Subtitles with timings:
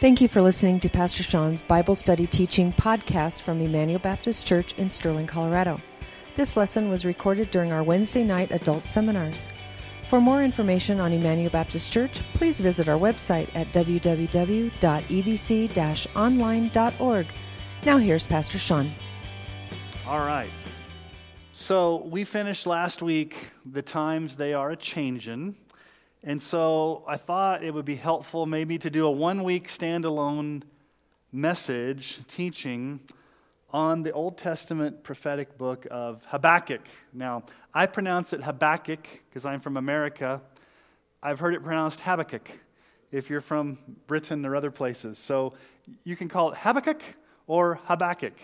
[0.00, 4.72] Thank you for listening to Pastor Sean's Bible Study Teaching podcast from Emmanuel Baptist Church
[4.78, 5.78] in Sterling, Colorado.
[6.36, 9.46] This lesson was recorded during our Wednesday night adult seminars.
[10.08, 14.70] For more information on Emmanuel Baptist Church, please visit our website at www.ebc
[16.16, 17.26] online.org.
[17.84, 18.90] Now, here's Pastor Sean.
[20.06, 20.50] All right.
[21.52, 25.56] So, we finished last week, The Times They Are a Changin'.
[26.22, 30.62] And so I thought it would be helpful maybe to do a one week standalone
[31.32, 33.00] message teaching
[33.72, 36.82] on the Old Testament prophetic book of Habakkuk.
[37.14, 40.42] Now, I pronounce it Habakkuk because I'm from America.
[41.22, 42.50] I've heard it pronounced Habakkuk
[43.12, 45.18] if you're from Britain or other places.
[45.18, 45.54] So
[46.04, 47.00] you can call it Habakkuk
[47.46, 48.34] or Habakkuk.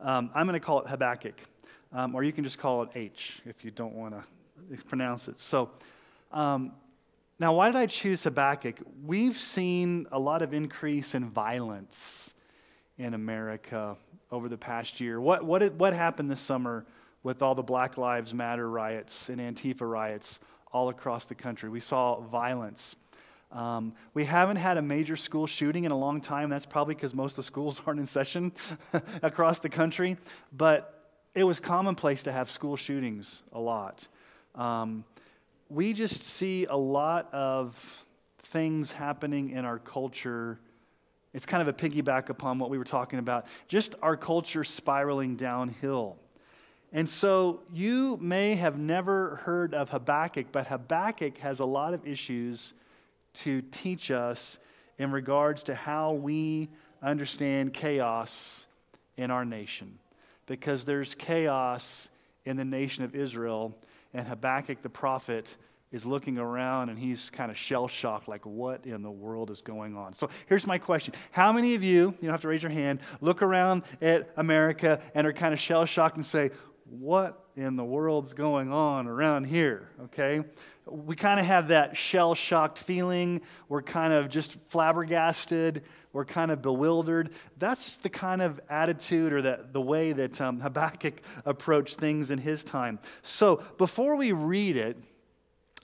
[0.00, 1.34] Um, I'm going to call it Habakkuk.
[1.92, 5.38] Um, or you can just call it H if you don't want to pronounce it.
[5.38, 5.70] So,
[6.32, 6.72] um,
[7.40, 8.80] now, why did I choose Habakkuk?
[9.02, 12.34] We've seen a lot of increase in violence
[12.98, 13.96] in America
[14.30, 15.18] over the past year.
[15.18, 16.84] What, what, what happened this summer
[17.22, 20.38] with all the Black Lives Matter riots and Antifa riots
[20.70, 21.70] all across the country?
[21.70, 22.94] We saw violence.
[23.50, 26.50] Um, we haven't had a major school shooting in a long time.
[26.50, 28.52] That's probably because most of the schools aren't in session
[29.22, 30.18] across the country.
[30.52, 34.06] But it was commonplace to have school shootings a lot.
[34.54, 35.04] Um,
[35.70, 38.04] we just see a lot of
[38.38, 40.58] things happening in our culture.
[41.32, 45.36] It's kind of a piggyback upon what we were talking about, just our culture spiraling
[45.36, 46.16] downhill.
[46.92, 52.04] And so you may have never heard of Habakkuk, but Habakkuk has a lot of
[52.04, 52.74] issues
[53.34, 54.58] to teach us
[54.98, 56.68] in regards to how we
[57.00, 58.66] understand chaos
[59.16, 60.00] in our nation.
[60.46, 62.10] Because there's chaos
[62.44, 63.78] in the nation of Israel
[64.14, 65.56] and Habakkuk the prophet
[65.92, 69.60] is looking around and he's kind of shell shocked, like, what in the world is
[69.60, 70.12] going on?
[70.12, 73.00] So here's my question How many of you, you don't have to raise your hand,
[73.20, 76.50] look around at America and are kind of shell shocked and say,
[76.90, 79.88] what in the world's going on around here?
[80.04, 80.42] Okay?
[80.86, 83.42] We kind of have that shell shocked feeling.
[83.68, 85.84] We're kind of just flabbergasted.
[86.12, 87.30] We're kind of bewildered.
[87.58, 92.38] That's the kind of attitude or the, the way that um, Habakkuk approached things in
[92.38, 92.98] his time.
[93.22, 94.96] So before we read it,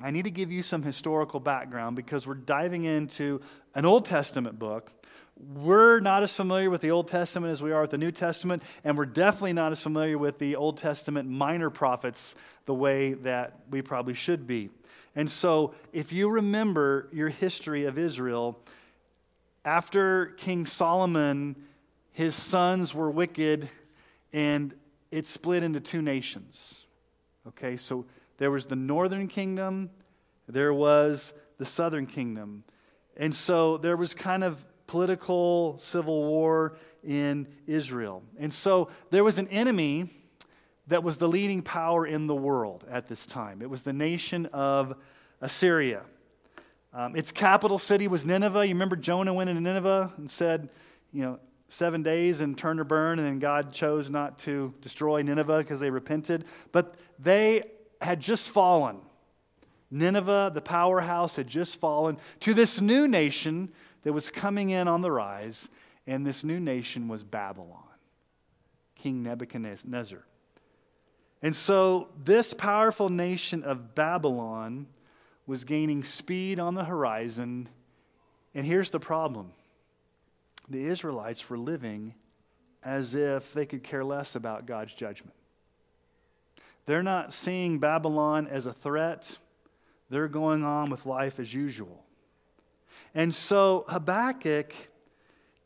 [0.00, 3.40] I need to give you some historical background because we're diving into
[3.74, 4.90] an Old Testament book.
[5.38, 8.62] We're not as familiar with the Old Testament as we are with the New Testament,
[8.84, 13.60] and we're definitely not as familiar with the Old Testament minor prophets the way that
[13.70, 14.70] we probably should be.
[15.14, 18.58] And so, if you remember your history of Israel,
[19.66, 21.56] after King Solomon,
[22.12, 23.68] his sons were wicked,
[24.32, 24.72] and
[25.10, 26.86] it split into two nations.
[27.48, 28.06] Okay, so
[28.38, 29.90] there was the northern kingdom,
[30.48, 32.62] there was the southern kingdom.
[33.16, 38.22] And so there was kind of political civil war in Israel.
[38.38, 40.10] And so there was an enemy
[40.86, 43.62] that was the leading power in the world at this time.
[43.62, 44.94] It was the nation of
[45.40, 46.02] Assyria.
[46.96, 48.66] Um, its capital city was Nineveh.
[48.66, 50.70] You remember Jonah went into Nineveh and said,
[51.12, 55.20] you know, seven days and turn or burn, and then God chose not to destroy
[55.20, 56.46] Nineveh because they repented.
[56.72, 57.64] But they
[58.00, 59.00] had just fallen.
[59.90, 63.68] Nineveh, the powerhouse, had just fallen to this new nation
[64.02, 65.68] that was coming in on the rise,
[66.06, 67.82] and this new nation was Babylon,
[68.94, 70.24] King Nebuchadnezzar.
[71.42, 74.86] And so, this powerful nation of Babylon
[75.46, 77.68] was gaining speed on the horizon.
[78.54, 79.52] And here's the problem
[80.68, 82.14] the Israelites were living
[82.82, 85.34] as if they could care less about God's judgment.
[86.86, 89.38] They're not seeing Babylon as a threat,
[90.08, 92.04] they're going on with life as usual.
[93.14, 94.72] And so Habakkuk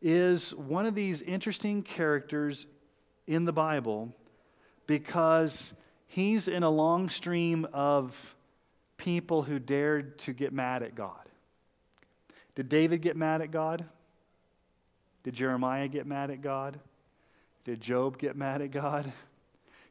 [0.01, 2.67] is one of these interesting characters
[3.27, 4.15] in the Bible
[4.87, 5.75] because
[6.07, 8.35] he's in a long stream of
[9.01, 11.27] people who dared to get mad at God.
[12.55, 13.83] Did David get mad at God?
[15.25, 16.79] Did Jeremiah get mad at God?
[17.65, 19.11] Did Job get mad at God?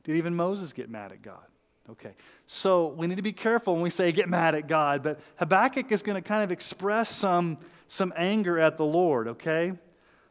[0.04, 1.42] Did even Moses get mad at God?
[1.90, 2.14] Okay,
[2.46, 5.92] so we need to be careful when we say get mad at God, but Habakkuk
[5.92, 7.58] is going to kind of express some,
[7.88, 9.74] some anger at the Lord, okay?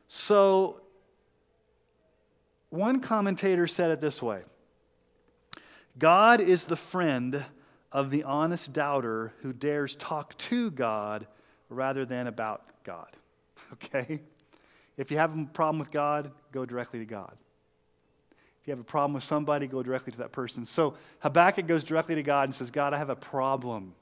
[0.06, 0.80] So
[2.70, 4.42] one commentator said it this way
[5.98, 7.44] God is the friend
[7.92, 11.26] of the honest doubter who dares talk to God
[11.68, 13.08] rather than about God.
[13.72, 14.20] Okay?
[14.96, 17.36] If you have a problem with God, go directly to God
[18.60, 20.64] If you have a problem with somebody, go directly to that person.
[20.64, 23.94] So Habakkuk goes directly to God and says, God, I have a problem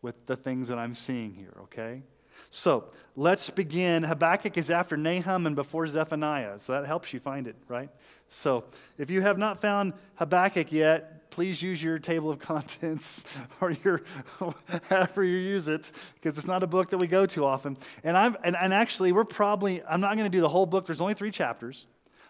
[0.00, 2.02] with the things that I'm seeing here, okay?
[2.50, 2.84] So
[3.16, 4.02] let's begin.
[4.02, 7.88] Habakkuk is after Nahum and before Zephaniah, so that helps you find it, right?
[8.28, 8.64] So
[8.98, 13.24] if you have not found Habakkuk yet, please use your table of contents
[13.60, 14.02] or your
[14.88, 17.76] however you use it, because it's not a book that we go to often.
[18.04, 20.86] And I'm and, and actually we're probably I'm not going to do the whole book.
[20.86, 21.86] There's only three chapters.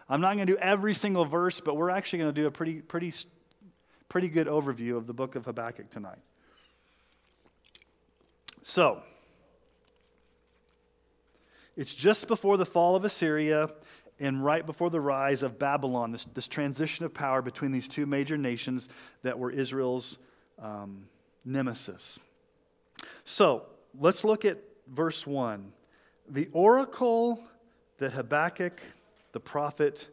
[0.09, 2.51] I'm not going to do every single verse, but we're actually going to do a
[2.51, 3.13] pretty pretty
[4.09, 6.19] pretty good overview of the book of Habakkuk tonight.
[8.61, 9.03] So,
[11.75, 13.69] it's just before the fall of Assyria
[14.19, 18.05] and right before the rise of Babylon, this, this transition of power between these two
[18.05, 18.89] major nations
[19.23, 20.17] that were Israel's
[20.61, 21.07] um,
[21.43, 22.19] nemesis.
[23.23, 23.63] So
[23.99, 25.71] let's look at verse 1.
[26.29, 27.43] The oracle
[27.97, 28.79] that Habakkuk
[29.33, 30.07] the prophet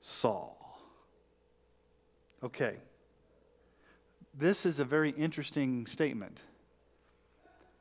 [0.00, 0.50] saw.
[2.44, 2.76] Okay.
[4.34, 6.42] This is a very interesting statement.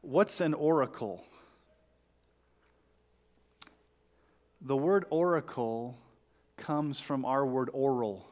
[0.02, 1.24] What's an oracle?
[4.62, 5.98] The word oracle
[6.58, 8.28] comes from our word oral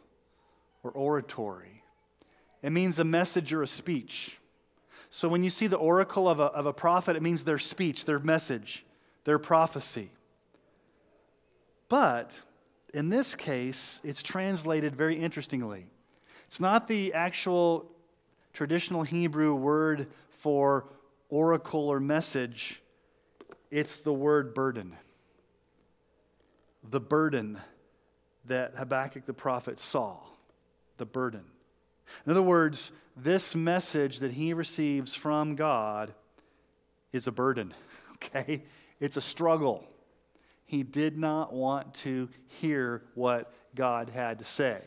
[0.84, 1.84] or oratory.
[2.64, 4.40] It means a message or a speech.
[5.12, 8.06] So when you see the oracle of a, of a prophet, it means their speech,
[8.06, 8.86] their message,
[9.24, 10.10] their prophecy.
[11.90, 12.42] But
[12.94, 15.86] in this case, it's translated very interestingly.
[16.48, 17.92] It's not the actual
[18.54, 20.86] traditional Hebrew word for
[21.30, 22.82] oracle or message,
[23.72, 24.96] it's the word burden
[26.92, 27.60] the burden
[28.46, 30.18] that Habakkuk the prophet saw.
[30.98, 31.44] The burden.
[32.26, 36.14] In other words, this message that he receives from God
[37.12, 37.74] is a burden,
[38.16, 38.64] okay?
[39.00, 39.86] It's a struggle.
[40.66, 44.82] He did not want to hear what God had to say.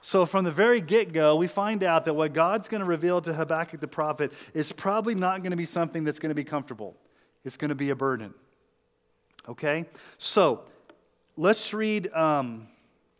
[0.00, 3.20] So, from the very get go, we find out that what God's going to reveal
[3.22, 6.44] to Habakkuk the prophet is probably not going to be something that's going to be
[6.44, 6.96] comfortable.
[7.44, 8.32] It's going to be a burden.
[9.48, 9.86] Okay?
[10.18, 10.62] So,
[11.36, 12.68] let's read um,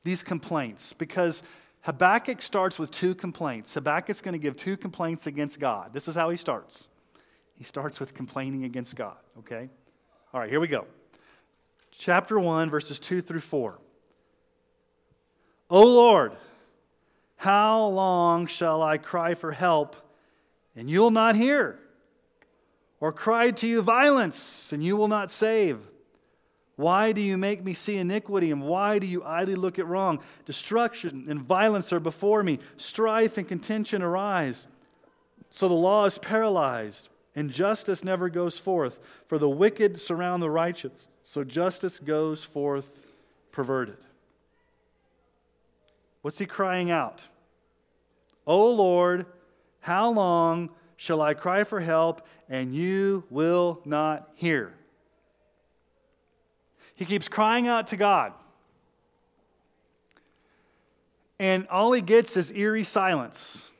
[0.05, 1.43] these complaints because
[1.83, 3.75] Habakkuk starts with two complaints.
[3.75, 5.93] Habakkuk's going to give two complaints against God.
[5.93, 6.89] This is how he starts.
[7.57, 9.69] He starts with complaining against God, okay?
[10.33, 10.87] All right, here we go.
[11.93, 13.79] Chapter 1, verses 2 through 4.
[15.71, 16.33] O Lord,
[17.37, 19.97] how long shall I cry for help
[20.75, 21.79] and you'll not hear?
[23.01, 25.79] Or cry to you violence and you will not save?
[26.77, 30.21] Why do you make me see iniquity, and why do you idly look at wrong?
[30.45, 34.67] Destruction and violence are before me, strife and contention arise.
[35.49, 39.01] So the law is paralyzed, and justice never goes forth.
[39.27, 40.93] For the wicked surround the righteous,
[41.23, 42.91] so justice goes forth
[43.53, 43.99] perverted.
[46.21, 47.27] What's he crying out?
[48.47, 49.25] O Lord,
[49.81, 54.75] how long shall I cry for help, and you will not hear?
[56.97, 58.33] He keeps crying out to God.
[61.39, 63.71] And all he gets is eerie silence.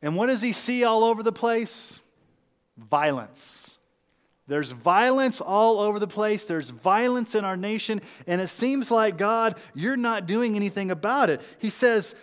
[0.00, 2.00] And what does he see all over the place?
[2.76, 3.78] Violence.
[4.48, 6.44] There's violence all over the place.
[6.44, 8.00] There's violence in our nation.
[8.26, 11.42] And it seems like, God, you're not doing anything about it.
[11.58, 12.14] He says,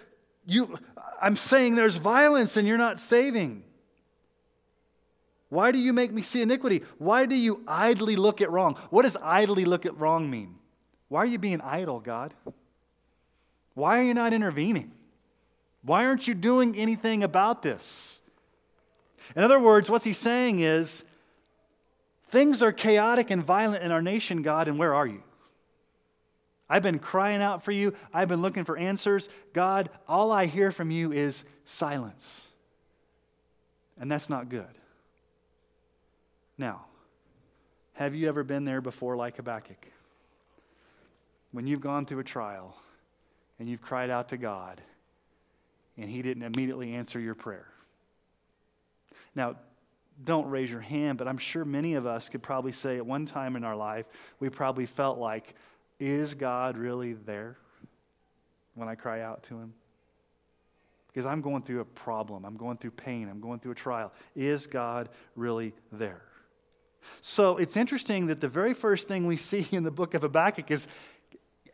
[0.45, 0.77] you,
[1.21, 3.63] I'm saying there's violence and you're not saving.
[5.49, 6.83] Why do you make me see iniquity?
[6.99, 8.75] Why do you idly look at wrong?
[8.91, 10.55] What does idly look at wrong mean?
[11.07, 12.33] Why are you being idle, God?
[13.73, 14.91] Why are you not intervening?
[15.81, 18.21] Why aren't you doing anything about this?
[19.35, 21.03] In other words, what's he saying is
[22.25, 25.23] things are chaotic and violent in our nation, God, and where are you?
[26.69, 27.95] I've been crying out for you.
[28.13, 29.29] I've been looking for answers.
[29.53, 32.49] God, all I hear from you is silence.
[33.99, 34.67] And that's not good.
[36.59, 36.81] Now,
[37.93, 39.87] have you ever been there before, like Habakkuk?
[41.51, 42.75] When you've gone through a trial
[43.57, 44.81] and you've cried out to God
[45.97, 47.65] and He didn't immediately answer your prayer.
[49.33, 49.55] Now,
[50.25, 53.25] don't raise your hand, but I'm sure many of us could probably say at one
[53.25, 54.05] time in our life,
[54.41, 55.55] we probably felt like,
[55.97, 57.57] is God really there
[58.75, 59.73] when I cry out to Him?
[61.07, 64.11] Because I'm going through a problem, I'm going through pain, I'm going through a trial.
[64.35, 66.21] Is God really there?
[67.21, 70.71] So it's interesting that the very first thing we see in the book of Habakkuk
[70.71, 70.87] is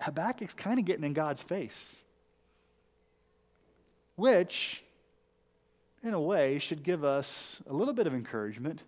[0.01, 1.95] Habakkuk's kind of getting in God's face,
[4.15, 4.83] which,
[6.03, 8.83] in a way, should give us a little bit of encouragement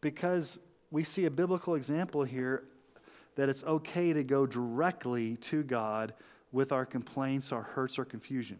[0.00, 2.64] because we see a biblical example here
[3.36, 6.14] that it's okay to go directly to God
[6.52, 8.58] with our complaints, our hurts, our confusion.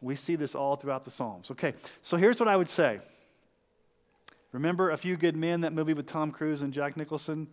[0.00, 1.50] We see this all throughout the Psalms.
[1.50, 3.00] Okay, so here's what I would say
[4.52, 7.48] Remember A Few Good Men, that movie with Tom Cruise and Jack Nicholson?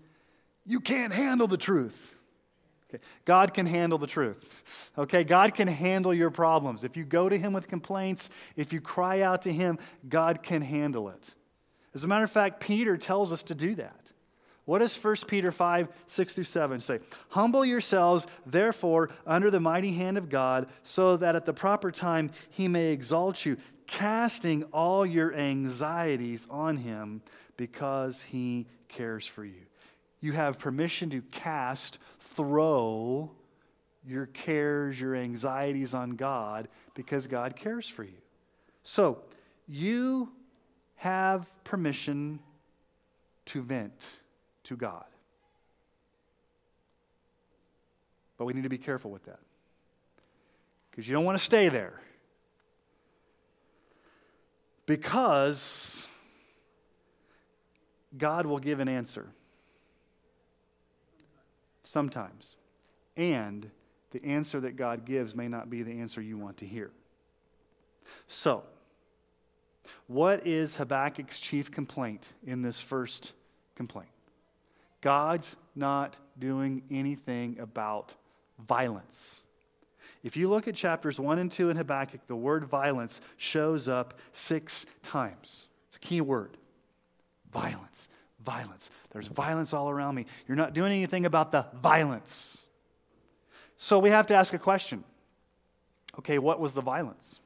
[0.65, 2.15] You can't handle the truth.
[2.89, 3.03] Okay.
[3.25, 4.91] God can handle the truth.
[4.97, 6.83] Okay, God can handle your problems.
[6.85, 9.77] If you go to Him with complaints, if you cry out to Him,
[10.07, 11.35] God can handle it.
[11.93, 14.13] As a matter of fact, Peter tells us to do that.
[14.63, 16.99] What does 1 Peter 5, 6 through 7 say?
[17.29, 22.31] Humble yourselves, therefore, under the mighty hand of God, so that at the proper time
[22.49, 23.57] he may exalt you,
[23.87, 27.21] casting all your anxieties on him
[27.55, 29.65] because he cares for you.
[30.19, 33.31] You have permission to cast, throw
[34.05, 38.17] your cares, your anxieties on God because God cares for you.
[38.83, 39.19] So,
[39.67, 40.31] you
[40.95, 42.39] have permission
[43.45, 44.15] to vent
[44.63, 45.05] to God.
[48.37, 49.39] But we need to be careful with that
[50.89, 51.99] because you don't want to stay there.
[54.87, 56.07] Because
[58.17, 59.27] God will give an answer
[61.83, 62.55] sometimes.
[63.15, 63.69] And
[64.11, 66.91] the answer that God gives may not be the answer you want to hear.
[68.27, 68.63] So,
[70.07, 73.33] what is Habakkuk's chief complaint in this first
[73.75, 74.09] complaint?
[75.01, 78.15] God's not doing anything about
[78.59, 79.43] violence.
[80.23, 84.15] If you look at chapters 1 and 2 in Habakkuk, the word violence shows up
[84.31, 85.67] six times.
[85.87, 86.57] It's a key word
[87.51, 88.07] violence,
[88.43, 88.89] violence.
[89.11, 90.25] There's violence all around me.
[90.47, 92.65] You're not doing anything about the violence.
[93.75, 95.03] So we have to ask a question
[96.17, 97.39] okay, what was the violence?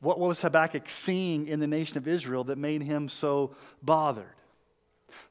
[0.00, 4.34] What was Habakkuk seeing in the nation of Israel that made him so bothered?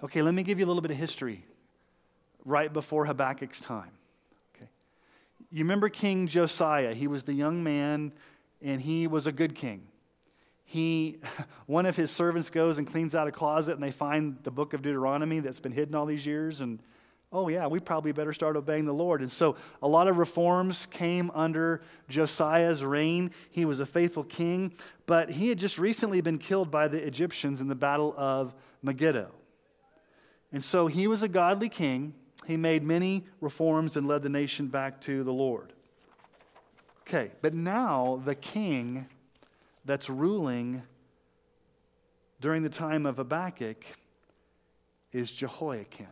[0.03, 1.43] Okay, let me give you a little bit of history
[2.45, 3.91] right before Habakkuk's time.
[5.51, 6.93] You remember King Josiah?
[6.93, 8.13] He was the young man
[8.61, 9.83] and he was a good king.
[10.63, 11.17] He,
[11.65, 14.73] one of his servants goes and cleans out a closet and they find the book
[14.73, 16.79] of Deuteronomy that's been hidden all these years and
[17.33, 19.21] oh yeah, we probably better start obeying the Lord.
[19.21, 23.31] And so a lot of reforms came under Josiah's reign.
[23.51, 24.73] He was a faithful king,
[25.05, 29.31] but he had just recently been killed by the Egyptians in the battle of Megiddo.
[30.51, 32.13] And so he was a godly king.
[32.45, 35.73] He made many reforms and led the nation back to the Lord.
[37.01, 39.07] Okay, but now the king
[39.85, 40.83] that's ruling
[42.39, 43.85] during the time of Habakkuk
[45.11, 46.07] is Jehoiakim.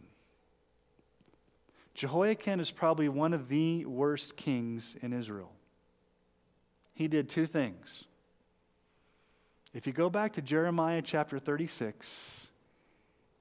[1.93, 5.51] Jehoiakim is probably one of the worst kings in Israel.
[6.93, 8.05] He did two things.
[9.73, 12.49] If you go back to Jeremiah chapter 36,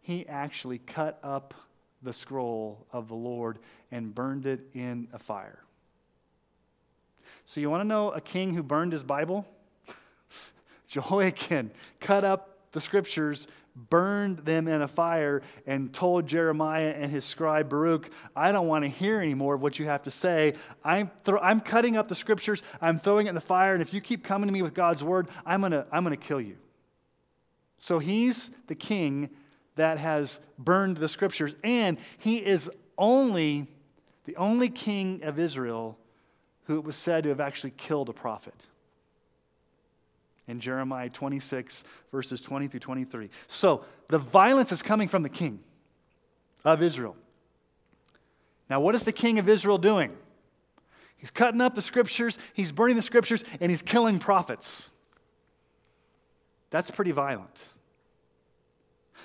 [0.01, 1.55] he actually cut up
[2.03, 3.59] the scroll of the Lord
[3.91, 5.61] and burned it in a fire.
[7.45, 9.47] So, you want to know a king who burned his Bible?
[10.89, 17.25] Jehoiakim cut up the scriptures, burned them in a fire, and told Jeremiah and his
[17.25, 20.55] scribe Baruch, I don't want to hear any more of what you have to say.
[20.85, 24.01] I'm, I'm cutting up the scriptures, I'm throwing it in the fire, and if you
[24.01, 26.57] keep coming to me with God's word, I'm going to I'm going to kill you.
[27.79, 29.31] So he's the king
[29.79, 33.67] that has burned the scriptures, and he is only
[34.25, 35.97] the only king of Israel
[36.65, 38.67] who was said to have actually killed a prophet.
[40.47, 43.31] In Jeremiah 26, verses 20 through 23.
[43.47, 45.61] So the violence is coming from the king
[46.65, 47.17] of Israel.
[48.69, 50.13] Now, what is the king of Israel doing?
[51.17, 54.91] He's cutting up the scriptures, he's burning the scriptures, and he's killing prophets.
[56.71, 57.65] That's pretty violent.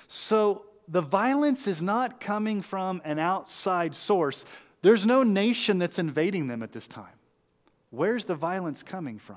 [0.08, 4.44] So the violence is not coming from an outside source.
[4.82, 7.06] There's no nation that's invading them at this time.
[7.90, 9.36] Where's the violence coming from?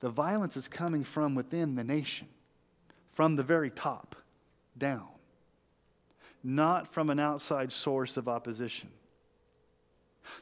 [0.00, 2.28] The violence is coming from within the nation,
[3.12, 4.16] from the very top
[4.76, 5.08] down,
[6.42, 8.90] not from an outside source of opposition.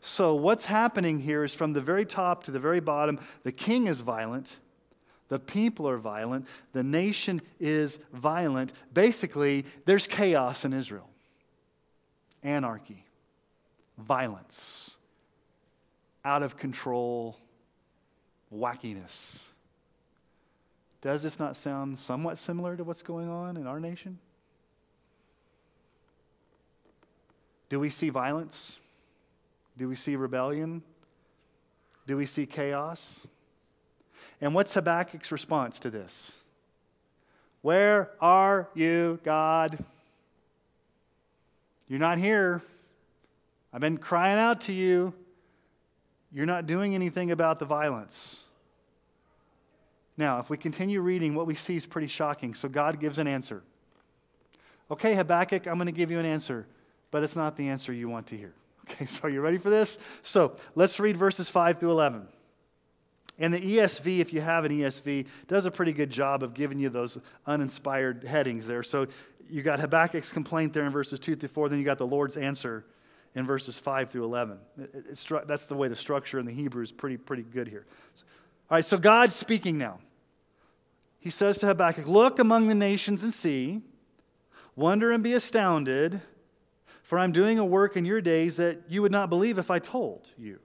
[0.01, 3.89] So, what's happening here is from the very top to the very bottom, the king
[3.89, 4.59] is violent,
[5.29, 6.47] the people are violent.
[6.73, 8.73] The nation is violent.
[8.93, 11.09] Basically, there's chaos in Israel
[12.43, 13.05] anarchy,
[13.99, 14.97] violence,
[16.25, 17.39] out of control,
[18.53, 19.39] wackiness.
[21.01, 24.19] Does this not sound somewhat similar to what's going on in our nation?
[27.69, 28.79] Do we see violence?
[29.79, 30.83] Do we see rebellion?
[32.07, 33.27] Do we see chaos?
[34.43, 36.37] And what's Habakkuk's response to this?
[37.63, 39.83] Where are you, God?
[41.89, 42.61] You're not here.
[43.73, 45.15] I've been crying out to you.
[46.33, 48.41] You're not doing anything about the violence.
[50.17, 52.53] Now, if we continue reading, what we see is pretty shocking.
[52.55, 53.63] So God gives an answer.
[54.91, 56.67] Okay, Habakkuk, I'm going to give you an answer,
[57.13, 58.53] but it's not the answer you want to hear.
[58.91, 60.01] Okay, so are you ready for this?
[60.23, 62.27] So let's read verses 5 through 11.
[63.43, 66.79] And the ESV, if you have an ESV, does a pretty good job of giving
[66.79, 68.85] you those uninspired headings there.
[68.85, 69.09] So
[69.51, 72.37] you got Habakkuk's complaint there in verses 2 through 4, then you got the Lord's
[72.37, 72.85] answer
[73.35, 74.59] in verses 5 through 11.
[74.79, 77.85] It, that's the way the structure in the Hebrew is pretty, pretty good here.
[78.15, 78.25] So,
[78.71, 79.99] all right, so God's speaking now.
[81.19, 83.81] He says to Habakkuk, Look among the nations and see,
[84.77, 86.21] wonder and be astounded
[87.03, 89.81] for I'm doing a work in your days that you would not believe if I
[89.81, 90.61] told you.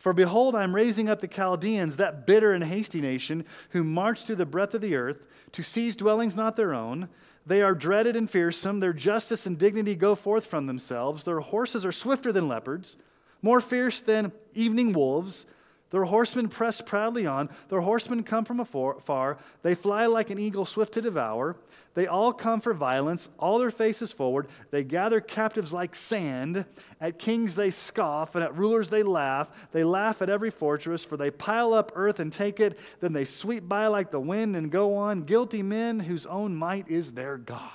[0.00, 4.36] For behold, I'm raising up the Chaldeans, that bitter and hasty nation, who march through
[4.36, 7.10] the breadth of the earth to seize dwellings not their own.
[7.46, 8.80] They are dreaded and fearsome.
[8.80, 11.24] Their justice and dignity go forth from themselves.
[11.24, 12.96] Their horses are swifter than leopards,
[13.42, 15.44] more fierce than evening wolves.
[15.90, 17.50] Their horsemen press proudly on.
[17.68, 19.38] Their horsemen come from afar.
[19.62, 21.56] They fly like an eagle swift to devour.
[21.94, 24.46] They all come for violence, all their faces forward.
[24.70, 26.64] They gather captives like sand.
[27.00, 29.50] At kings they scoff, and at rulers they laugh.
[29.72, 32.78] They laugh at every fortress, for they pile up earth and take it.
[33.00, 35.22] Then they sweep by like the wind and go on.
[35.22, 37.70] Guilty men whose own might is their God.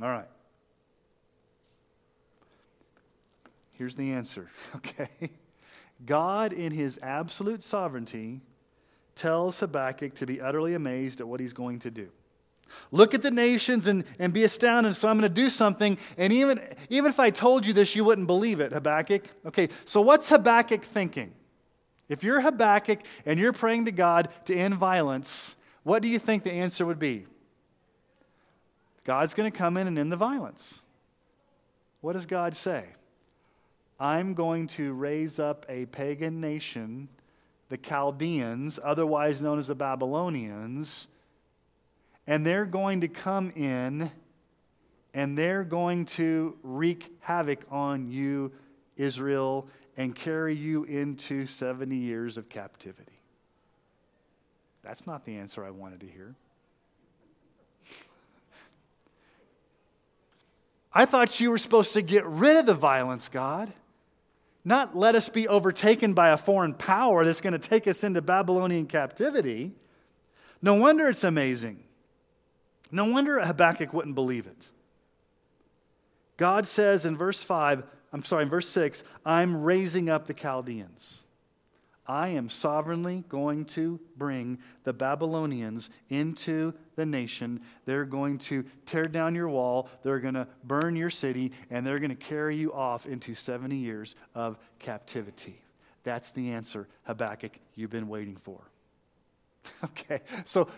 [0.00, 0.28] All right.
[3.72, 5.30] Here's the answer, okay?
[6.04, 8.42] God, in his absolute sovereignty,
[9.14, 12.08] tells Habakkuk to be utterly amazed at what he's going to do.
[12.90, 14.96] Look at the nations and, and be astounded.
[14.96, 15.98] So I'm going to do something.
[16.18, 16.60] And even,
[16.90, 19.24] even if I told you this, you wouldn't believe it, Habakkuk.
[19.46, 21.32] Okay, so what's Habakkuk thinking?
[22.08, 26.42] If you're Habakkuk and you're praying to God to end violence, what do you think
[26.42, 27.26] the answer would be?
[29.04, 30.80] God's going to come in and end the violence.
[32.00, 32.84] What does God say?
[33.98, 37.08] I'm going to raise up a pagan nation,
[37.70, 41.08] the Chaldeans, otherwise known as the Babylonians,
[42.26, 44.10] and they're going to come in
[45.14, 48.52] and they're going to wreak havoc on you,
[48.98, 53.18] Israel, and carry you into 70 years of captivity.
[54.84, 56.34] That's not the answer I wanted to hear.
[60.92, 63.72] I thought you were supposed to get rid of the violence, God
[64.66, 68.20] not let us be overtaken by a foreign power that's going to take us into
[68.20, 69.76] Babylonian captivity.
[70.60, 71.84] No wonder it's amazing.
[72.90, 74.70] No wonder Habakkuk wouldn't believe it.
[76.36, 81.22] God says in verse 5, I'm sorry, in verse 6, I'm raising up the Chaldeans.
[82.08, 87.60] I am sovereignly going to bring the Babylonians into the nation.
[87.84, 91.98] They're going to tear down your wall, they're going to burn your city, and they're
[91.98, 95.60] going to carry you off into 70 years of captivity.
[96.04, 98.60] That's the answer, Habakkuk, you've been waiting for.
[99.84, 100.68] okay, so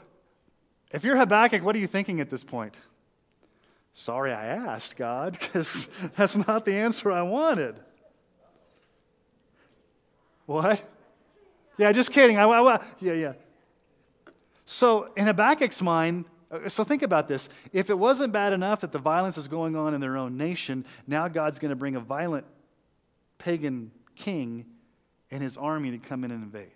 [0.91, 2.79] if you're Habakkuk, what are you thinking at this point?
[3.93, 7.77] Sorry I asked, God, because that's not the answer I wanted.
[10.47, 10.83] What?
[11.79, 12.37] Yeah, just kidding.
[12.37, 13.33] I, I, yeah, yeah.
[14.65, 17.49] So, in Habakkuk's mind, uh, so think about this.
[17.73, 20.85] If it wasn't bad enough that the violence is going on in their own nation,
[21.07, 22.45] now God's going to bring a violent
[23.39, 24.67] pagan king
[25.31, 26.71] and his army to come in and invade.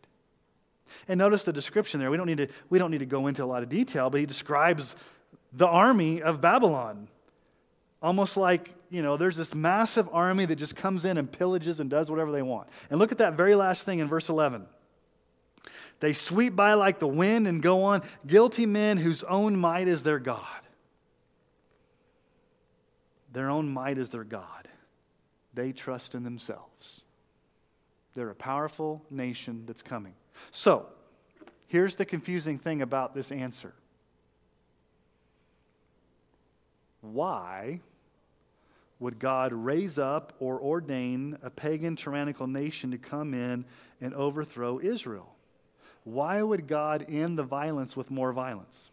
[1.09, 2.11] And notice the description there.
[2.11, 4.21] We don't need to, we don't need to go into a lot of detail, but
[4.21, 4.95] he describes
[5.53, 7.09] the army of Babylon.
[8.03, 11.89] Almost like, you know, there's this massive army that just comes in and pillages and
[11.89, 12.69] does whatever they want.
[12.91, 14.67] And look at that very last thing in verse 11.
[16.03, 20.03] They sweep by like the wind and go on, guilty men whose own might is
[20.03, 20.41] their God.
[23.33, 24.67] Their own might is their God.
[25.55, 27.03] They trust in themselves.
[28.17, 30.15] They're a powerful nation that's coming.
[30.51, 30.87] So,
[31.69, 33.73] here's the confusing thing about this answer.
[37.01, 37.79] Why
[38.99, 43.65] would God raise up or ordain a pagan tyrannical nation to come in
[44.01, 45.37] and overthrow Israel?
[46.05, 48.91] Why would God end the violence with more violence?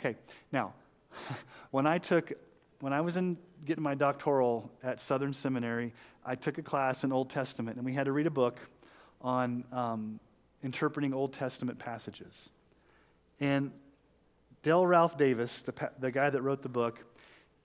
[0.00, 0.16] Okay,
[0.52, 0.72] now,
[1.70, 2.32] when I took,
[2.80, 5.92] when I was in getting my doctoral at Southern Seminary,
[6.24, 8.60] I took a class in Old Testament, and we had to read a book
[9.20, 10.20] on um,
[10.62, 12.50] interpreting Old Testament passages.
[13.40, 13.72] And
[14.62, 17.04] Dale Ralph Davis, the, the guy that wrote the book,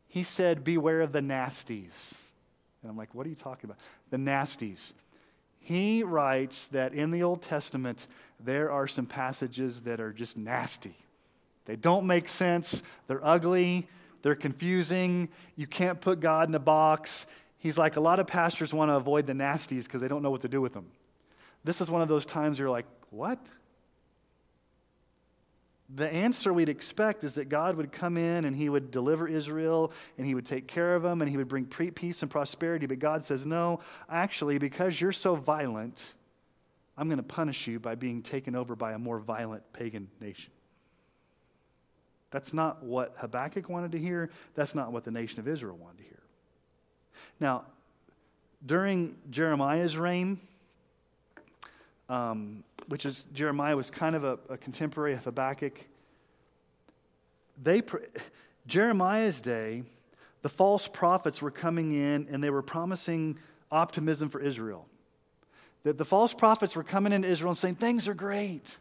[0.08, 2.18] he said, Beware of the nasties.
[2.82, 3.80] And I'm like, What are you talking about?
[4.10, 4.94] The nasties
[5.64, 8.08] he writes that in the Old Testament,
[8.40, 10.96] there are some passages that are just nasty.
[11.66, 13.88] They don't make sense, they're ugly,
[14.22, 15.30] they're confusing.
[15.56, 17.28] You can't put God in a box.
[17.60, 20.32] He's like, a lot of pastors want to avoid the nasties because they don't know
[20.32, 20.88] what to do with them.
[21.64, 23.40] This is one of those times you're like, what?
[25.96, 29.92] The answer we'd expect is that God would come in and he would deliver Israel
[30.18, 32.88] and he would take care of them and he would bring peace and prosperity.
[32.88, 33.80] But God says, no,
[34.10, 36.14] actually, because you're so violent,
[36.98, 40.52] I'm going to punish you by being taken over by a more violent pagan nation.
[42.32, 44.32] That's not what Habakkuk wanted to hear.
[44.56, 46.24] That's not what the nation of Israel wanted to hear.
[47.40, 47.66] Now,
[48.66, 50.40] during Jeremiah's reign,
[52.10, 55.80] um, which is Jeremiah was kind of a, a contemporary of Habakkuk.
[57.62, 57.82] They,
[58.68, 59.84] Jeremiah's day,
[60.42, 63.38] the false prophets were coming in and they were promising
[63.72, 64.88] optimism for Israel.
[65.84, 68.78] That the false prophets were coming into Israel and saying, Things are great.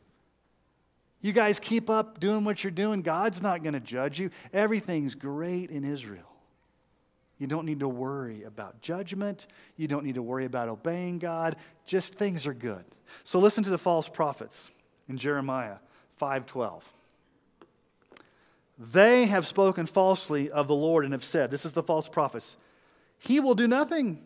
[1.20, 3.02] You guys keep up doing what you're doing.
[3.02, 4.30] God's not going to judge you.
[4.52, 6.31] Everything's great in Israel.
[7.38, 9.46] You don't need to worry about judgment.
[9.76, 11.56] You don't need to worry about obeying God.
[11.86, 12.84] Just things are good.
[13.24, 14.70] So listen to the false prophets
[15.08, 15.76] in Jeremiah
[16.20, 16.82] 5:12.
[18.78, 22.56] They have spoken falsely of the Lord and have said, this is the false prophets,
[23.18, 24.24] he will do nothing.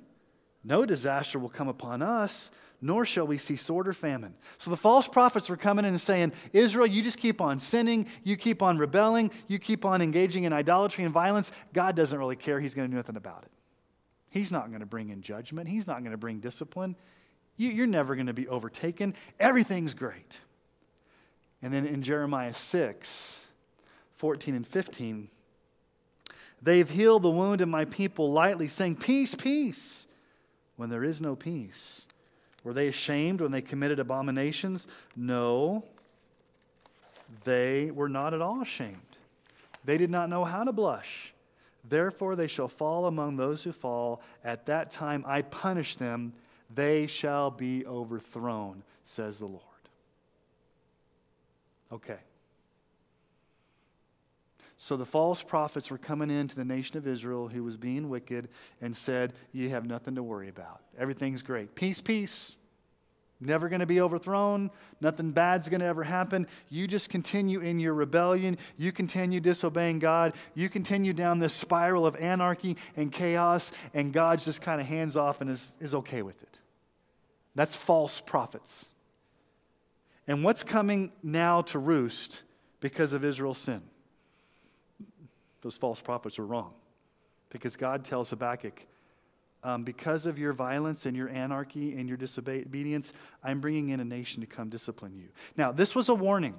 [0.65, 4.35] No disaster will come upon us nor shall we see sword or famine.
[4.59, 8.07] So the false prophets were coming in and saying, Israel, you just keep on sinning,
[8.23, 11.53] you keep on rebelling, you keep on engaging in idolatry and violence.
[11.73, 12.61] God doesn't really care.
[12.61, 13.51] He's going to do nothing about it.
[14.29, 16.97] He's not going to bring in judgment, He's not going to bring discipline.
[17.59, 19.15] You, are never going to be overtaken.
[19.41, 20.41] Everything's great.
[21.63, 23.45] And then in Jeremiah 6,
[24.17, 25.29] 14 and 15,
[26.61, 30.07] they've healed the wound of my people lightly, saying, Peace, peace,
[30.77, 32.06] when there is no peace.
[32.67, 34.89] Were they ashamed when they committed abominations?
[35.15, 35.85] No.
[37.45, 38.97] They were not at all ashamed.
[39.85, 41.33] They did not know how to blush.
[41.89, 44.21] Therefore, they shall fall among those who fall.
[44.43, 46.33] At that time, I punish them.
[46.75, 49.63] They shall be overthrown, says the Lord.
[51.93, 52.19] Okay.
[54.77, 58.49] So the false prophets were coming into the nation of Israel who was being wicked
[58.81, 60.83] and said, You have nothing to worry about.
[60.99, 61.75] Everything's great.
[61.75, 62.55] Peace, peace.
[63.39, 64.71] Never going to be overthrown.
[65.01, 66.47] Nothing bad's going to ever happen.
[66.71, 68.57] You just continue in your rebellion.
[68.79, 70.33] You continue disobeying God.
[70.55, 75.19] You continue down this spiral of anarchy and chaos, and God's just kind of hands
[75.19, 76.61] off and is, is okay with it.
[77.55, 78.91] That's false prophets.
[80.27, 82.43] And what's coming now to roost
[82.81, 83.83] because of Israel's sin?
[85.67, 86.73] Those false prophets were wrong.
[87.51, 88.87] Because God tells Habakkuk,
[89.65, 94.05] um, because of your violence and your anarchy and your disobedience, I'm bringing in a
[94.05, 95.27] nation to come discipline you.
[95.57, 96.55] Now, this was a warning.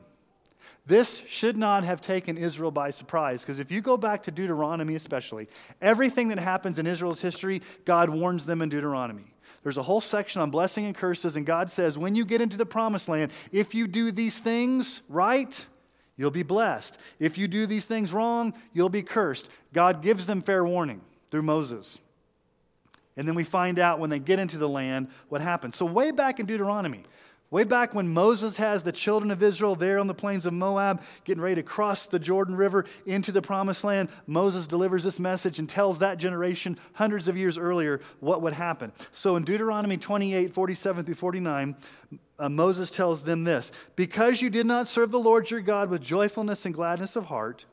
[0.85, 4.95] This should not have taken Israel by surprise because if you go back to Deuteronomy,
[4.95, 5.47] especially,
[5.81, 9.33] everything that happens in Israel's history, God warns them in Deuteronomy.
[9.63, 12.57] There's a whole section on blessing and curses, and God says, when you get into
[12.57, 15.65] the promised land, if you do these things right,
[16.17, 16.97] You'll be blessed.
[17.19, 19.49] If you do these things wrong, you'll be cursed.
[19.71, 21.99] God gives them fair warning through Moses.
[23.15, 25.75] And then we find out when they get into the land what happens.
[25.75, 27.03] So, way back in Deuteronomy,
[27.49, 31.01] Way back when Moses has the children of Israel there on the plains of Moab,
[31.23, 35.57] getting ready to cross the Jordan River into the promised land, Moses delivers this message
[35.57, 38.91] and tells that generation hundreds of years earlier what would happen.
[39.13, 41.75] So in Deuteronomy 28 47 through 49,
[42.39, 46.01] uh, Moses tells them this Because you did not serve the Lord your God with
[46.01, 47.65] joyfulness and gladness of heart,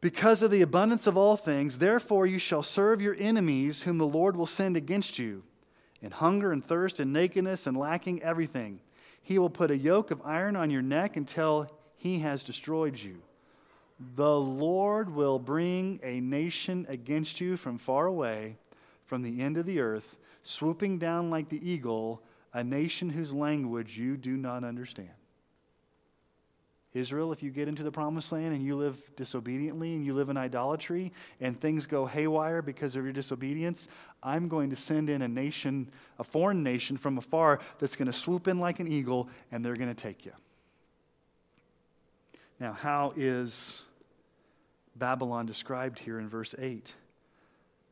[0.00, 4.06] because of the abundance of all things, therefore you shall serve your enemies, whom the
[4.06, 5.42] Lord will send against you
[6.00, 8.80] in hunger and thirst and nakedness and lacking everything.
[9.20, 13.18] He will put a yoke of iron on your neck until he has destroyed you.
[14.14, 18.56] The Lord will bring a nation against you from far away,
[19.04, 22.22] from the end of the earth, swooping down like the eagle,
[22.58, 25.12] a nation whose language you do not understand.
[26.92, 30.28] Israel, if you get into the promised land and you live disobediently and you live
[30.28, 33.86] in idolatry and things go haywire because of your disobedience,
[34.24, 38.12] I'm going to send in a nation, a foreign nation from afar that's going to
[38.12, 40.32] swoop in like an eagle and they're going to take you.
[42.58, 43.82] Now, how is
[44.96, 46.92] Babylon described here in verse 8?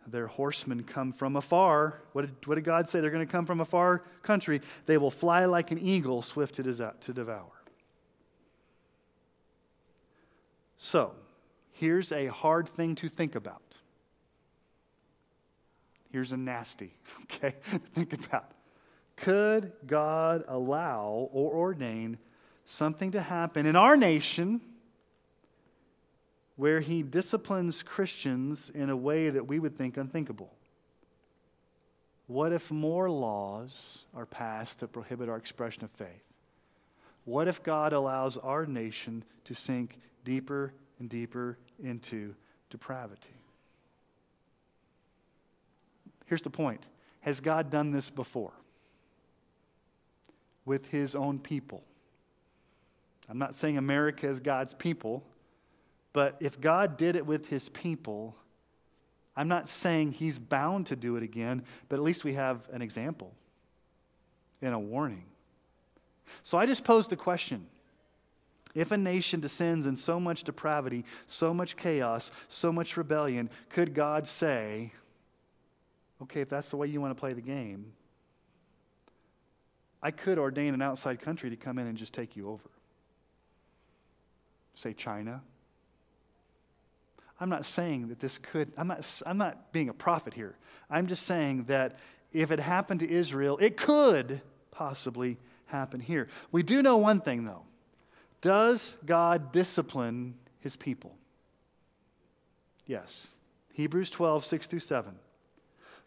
[0.06, 2.00] Their horsemen come from afar.
[2.12, 3.00] What did, what did God say?
[3.00, 4.60] They're going to come from a far country.
[4.86, 7.52] They will fly like an eagle, swift to, to devour.
[10.76, 11.12] So,
[11.72, 13.62] here's a hard thing to think about.
[16.10, 16.92] Here's a nasty,
[17.22, 17.54] okay?
[17.94, 18.52] think about.
[19.16, 22.18] Could God allow or ordain
[22.64, 24.60] something to happen in our nation
[26.56, 30.52] where he disciplines Christians in a way that we would think unthinkable?
[32.26, 36.24] What if more laws are passed that prohibit our expression of faith?
[37.24, 42.34] What if God allows our nation to sink deeper and deeper into
[42.70, 43.36] depravity?
[46.26, 46.84] Here's the point
[47.20, 48.52] Has God done this before?
[50.64, 51.84] With his own people.
[53.28, 55.22] I'm not saying America is God's people,
[56.16, 58.34] but if God did it with his people,
[59.36, 62.80] I'm not saying he's bound to do it again, but at least we have an
[62.80, 63.34] example
[64.62, 65.24] and a warning.
[66.42, 67.66] So I just posed the question
[68.74, 73.92] if a nation descends in so much depravity, so much chaos, so much rebellion, could
[73.92, 74.92] God say,
[76.22, 77.92] okay, if that's the way you want to play the game,
[80.02, 82.70] I could ordain an outside country to come in and just take you over?
[84.72, 85.42] Say China,
[87.38, 90.56] I'm not saying that this could, I'm not, I'm not being a prophet here.
[90.88, 91.98] I'm just saying that
[92.32, 96.28] if it happened to Israel, it could possibly happen here.
[96.52, 97.62] We do know one thing, though.
[98.40, 101.16] Does God discipline his people?
[102.86, 103.28] Yes.
[103.72, 105.16] Hebrews 12, 6 through 7.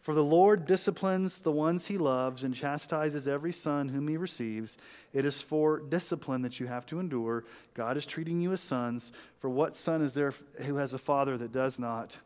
[0.00, 4.78] For the Lord disciplines the ones he loves and chastises every son whom he receives.
[5.12, 7.44] It is for discipline that you have to endure.
[7.74, 9.12] God is treating you as sons.
[9.40, 10.32] For what son is there
[10.62, 12.16] who has a father that does not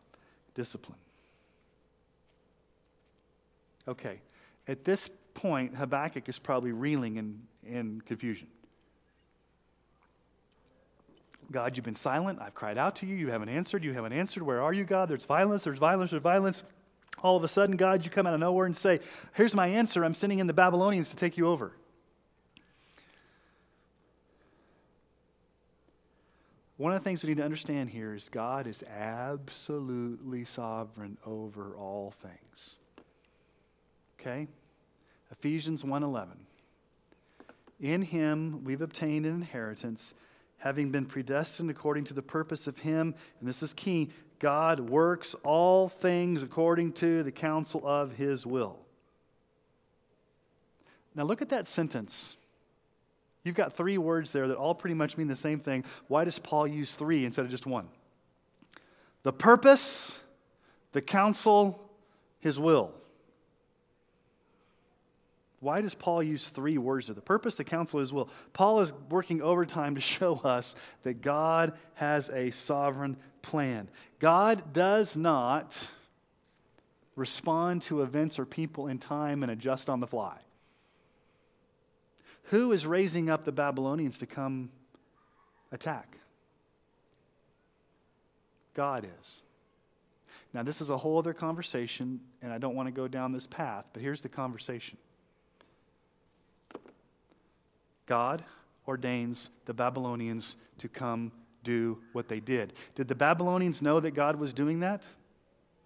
[0.54, 0.98] discipline?
[3.88, 4.20] Okay,
[4.68, 8.46] at this point, Habakkuk is probably reeling in, in confusion.
[11.50, 12.38] God, you've been silent.
[12.40, 13.16] I've cried out to you.
[13.16, 13.84] You haven't answered.
[13.84, 14.42] You haven't answered.
[14.44, 15.08] Where are you, God?
[15.08, 15.64] There's violence.
[15.64, 16.12] There's violence.
[16.12, 16.62] There's violence
[17.22, 19.00] all of a sudden, God, you come out of nowhere and say,
[19.35, 20.05] Here's my answer.
[20.05, 21.72] I'm sending in the Babylonians to take you over.
[26.77, 31.77] One of the things we need to understand here is God is absolutely sovereign over
[31.77, 32.77] all things.
[34.20, 34.48] Okay?
[35.31, 36.46] Ephesians 1:11.
[37.81, 40.14] In him we've obtained an inheritance,
[40.59, 44.11] having been predestined according to the purpose of him, and this is key,
[44.44, 48.76] God works all things according to the counsel of his will.
[51.14, 52.37] Now, look at that sentence.
[53.42, 55.83] You've got three words there that all pretty much mean the same thing.
[56.09, 57.88] Why does Paul use three instead of just one?
[59.22, 60.20] The purpose,
[60.92, 61.80] the counsel,
[62.38, 62.92] his will.
[65.64, 67.14] Why does Paul use three words there?
[67.14, 68.29] The purpose, the counsel, his will.
[68.53, 73.88] Paul is working overtime to show us that God has a sovereign plan.
[74.20, 75.88] God does not
[77.16, 80.37] respond to events or people in time and adjust on the fly.
[82.48, 84.68] Who is raising up the Babylonians to come
[85.72, 86.18] attack?
[88.74, 89.40] God is.
[90.53, 93.46] Now, this is a whole other conversation, and I don't want to go down this
[93.46, 94.98] path, but here's the conversation
[98.06, 98.44] God
[98.86, 102.72] ordains the Babylonians to come do what they did.
[102.94, 105.02] Did the Babylonians know that God was doing that?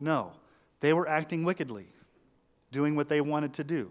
[0.01, 0.33] No.
[0.81, 1.87] They were acting wickedly,
[2.73, 3.91] doing what they wanted to do.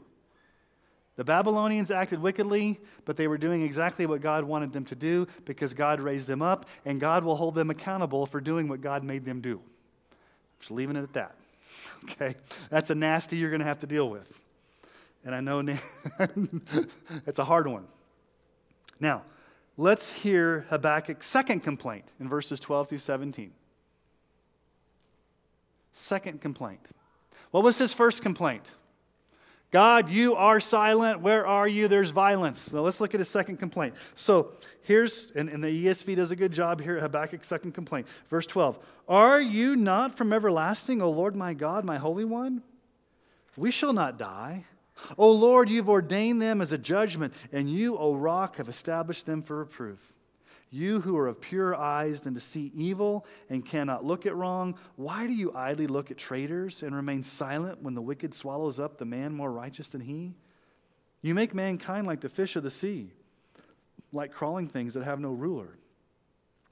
[1.15, 5.27] The Babylonians acted wickedly, but they were doing exactly what God wanted them to do
[5.45, 9.03] because God raised them up, and God will hold them accountable for doing what God
[9.03, 9.55] made them do.
[9.55, 11.35] I'm Just leaving it at that.
[12.11, 12.35] Okay?
[12.69, 14.31] That's a nasty you're going to have to deal with.
[15.25, 15.59] And I know
[17.25, 17.85] it's a hard one.
[18.99, 19.23] Now,
[19.77, 23.51] let's hear Habakkuk's second complaint in verses 12 through 17.
[25.91, 26.81] Second complaint.
[27.51, 28.71] What was his first complaint?
[29.69, 31.19] God, you are silent.
[31.19, 31.87] Where are you?
[31.89, 32.71] There's violence.
[32.71, 33.95] Now let's look at his second complaint.
[34.15, 38.07] So here's, and, and the ESV does a good job here, Habakkuk's second complaint.
[38.29, 38.79] Verse 12
[39.09, 42.63] Are you not from everlasting, O Lord my God, my Holy One?
[43.57, 44.65] We shall not die.
[45.17, 49.41] O Lord, you've ordained them as a judgment, and you, O rock, have established them
[49.41, 50.13] for reproof.
[50.69, 54.75] You who are of pure eyes and to see evil and cannot look at wrong,
[54.97, 58.97] why do you idly look at traitors and remain silent when the wicked swallows up
[58.97, 60.33] the man more righteous than he?
[61.21, 63.11] You make mankind like the fish of the sea,
[64.11, 65.77] like crawling things that have no ruler.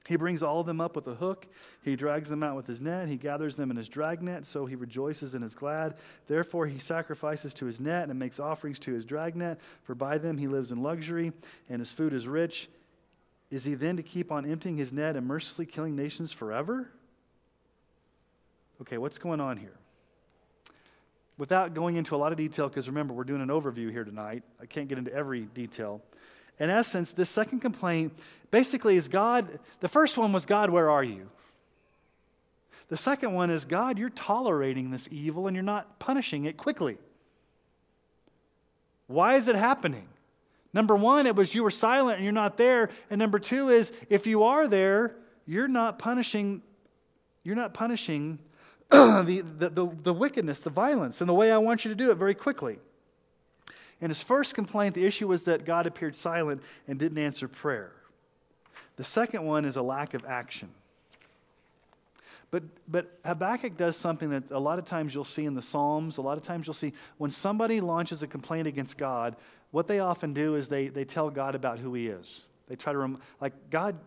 [0.06, 1.46] He brings all of them up with a hook.
[1.82, 3.08] He drags them out with his net.
[3.08, 5.96] He gathers them in his dragnet, so he rejoices and is glad.
[6.28, 10.38] Therefore, he sacrifices to his net and makes offerings to his dragnet, for by them
[10.38, 11.32] he lives in luxury,
[11.68, 12.68] and his food is rich.
[13.50, 16.88] Is he then to keep on emptying his net and mercilessly killing nations forever?
[18.80, 19.78] Okay, what's going on here?
[21.38, 24.42] Without going into a lot of detail, because remember, we're doing an overview here tonight,
[24.60, 26.00] I can't get into every detail.
[26.58, 28.12] In essence, this second complaint
[28.50, 31.28] basically is God, the first one was, God, where are you?
[32.88, 36.98] The second one is, God, you're tolerating this evil and you're not punishing it quickly.
[39.08, 40.08] Why is it happening?
[40.72, 42.90] Number one, it was you were silent and you're not there.
[43.10, 45.16] And number two is if you are there,
[45.46, 46.62] you're not punishing,
[47.42, 48.38] you're not punishing
[48.90, 52.10] the, the, the, the wickedness, the violence, and the way I want you to do
[52.10, 52.78] it very quickly.
[54.00, 57.92] In his first complaint, the issue was that God appeared silent and didn't answer prayer.
[58.96, 60.68] The second one is a lack of action.
[62.50, 66.16] But, but Habakkuk does something that a lot of times you'll see in the Psalms,
[66.16, 69.36] a lot of times you'll see when somebody launches a complaint against God,
[69.72, 72.46] what they often do is they, they tell God about who He is.
[72.68, 73.98] They try to, rem- like, God,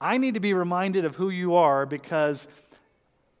[0.00, 2.48] I need to be reminded of who you are because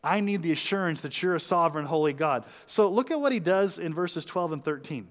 [0.02, 2.44] I need the assurance that you're a sovereign, holy God.
[2.66, 5.08] So look at what he does in verses 12 and 13.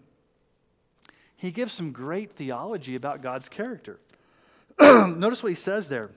[1.44, 4.00] He gives some great theology about God's character.
[4.80, 6.12] Notice what he says there.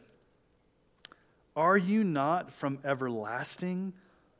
[1.56, 3.92] Are you not from everlasting,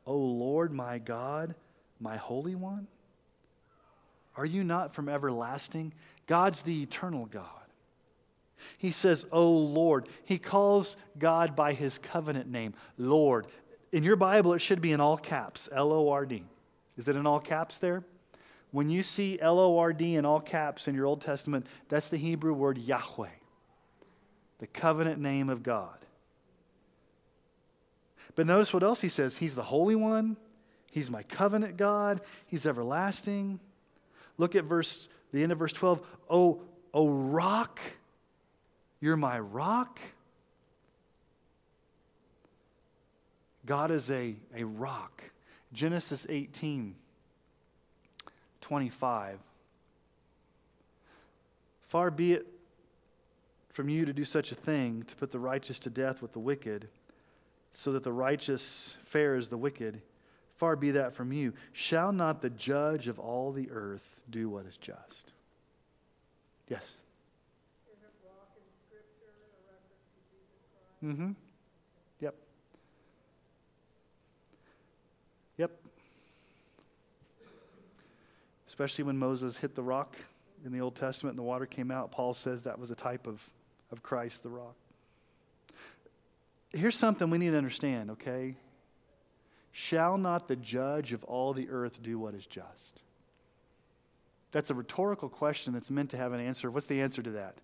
[0.05, 1.55] O Lord my God,
[1.99, 2.87] my Holy One?
[4.37, 5.91] Are you not from everlasting?
[6.25, 7.43] God's the eternal God.
[8.77, 10.07] He says, O Lord.
[10.23, 13.47] He calls God by his covenant name, Lord.
[13.91, 16.45] In your Bible, it should be in all caps, L O R D.
[16.95, 18.05] Is it in all caps there?
[18.77, 22.09] When you see L O R D in all caps in your Old Testament, that's
[22.09, 23.27] the Hebrew word Yahweh,
[24.59, 25.97] the covenant name of God.
[28.35, 30.37] But notice what else he says He's the Holy One,
[30.91, 33.59] He's my covenant God, He's everlasting.
[34.37, 36.05] Look at verse, the end of verse 12.
[36.29, 36.61] Oh,
[36.93, 37.79] oh, rock,
[38.99, 39.99] you're my rock.
[43.65, 45.23] God is a, a rock.
[45.73, 46.93] Genesis 18,
[48.61, 49.39] 25.
[51.81, 52.47] Far be it
[53.69, 56.39] from you to do such a thing, to put the righteous to death with the
[56.39, 56.89] wicked
[57.71, 60.01] so that the righteous fares the wicked.
[60.55, 61.53] Far be that from you.
[61.73, 65.31] Shall not the judge of all the earth do what is just?
[66.67, 66.97] Yes.
[71.03, 71.31] Mm-hmm.
[72.21, 72.35] Yep.
[75.57, 75.71] Yep.
[78.77, 80.15] Especially when Moses hit the rock
[80.63, 83.25] in the Old Testament and the water came out, Paul says that was a type
[83.25, 83.41] of,
[83.91, 84.75] of Christ, the rock
[86.77, 88.55] here's something we need to understand, okay?
[89.71, 93.01] Shall not the judge of all the earth do what is just?
[94.51, 96.71] That's a rhetorical question that's meant to have an answer.
[96.71, 97.55] What's the answer to that?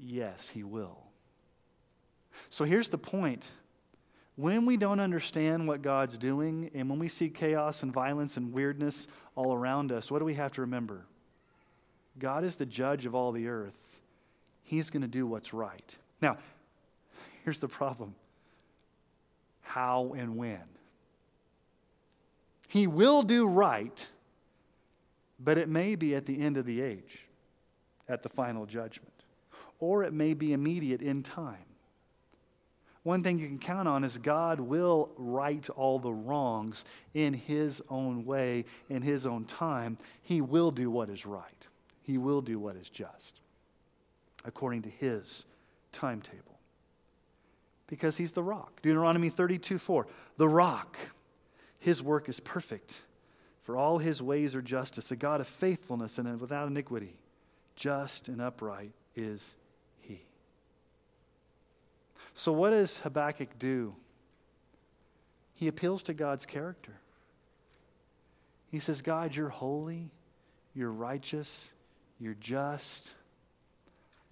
[0.00, 0.98] Yes, he will.
[2.48, 3.50] So here's the point.
[4.40, 8.52] When we don't understand what God's doing, and when we see chaos and violence and
[8.52, 11.04] weirdness all around us, what do we have to remember?
[12.18, 14.00] God is the judge of all the earth.
[14.62, 15.96] He's going to do what's right.
[16.22, 16.38] Now,
[17.44, 18.14] Here's the problem
[19.62, 20.62] how and when.
[22.68, 24.08] He will do right,
[25.38, 27.26] but it may be at the end of the age,
[28.08, 29.12] at the final judgment,
[29.78, 31.69] or it may be immediate in time.
[33.02, 36.84] One thing you can count on is God will right all the wrongs
[37.14, 39.96] in His own way, in His own time.
[40.22, 41.66] He will do what is right,
[42.02, 43.40] He will do what is just,
[44.44, 45.46] according to His
[45.92, 46.50] timetable
[47.90, 48.80] because he's the rock.
[48.80, 50.06] Deuteronomy 32 4.
[50.38, 50.96] The rock,
[51.78, 53.02] his work is perfect,
[53.62, 57.18] for all his ways are justice, a God of faithfulness and without iniquity.
[57.76, 59.56] Just and upright is.
[62.34, 63.94] So, what does Habakkuk do?
[65.54, 66.92] He appeals to God's character.
[68.70, 70.10] He says, God, you're holy,
[70.74, 71.72] you're righteous,
[72.18, 73.12] you're just.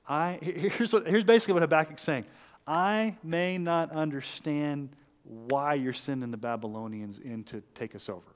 [0.09, 2.25] I, here's, what, here's basically what Habakkuk's saying
[2.67, 4.91] I may not understand
[5.25, 8.35] why you're sending the Babylonians in to take us over.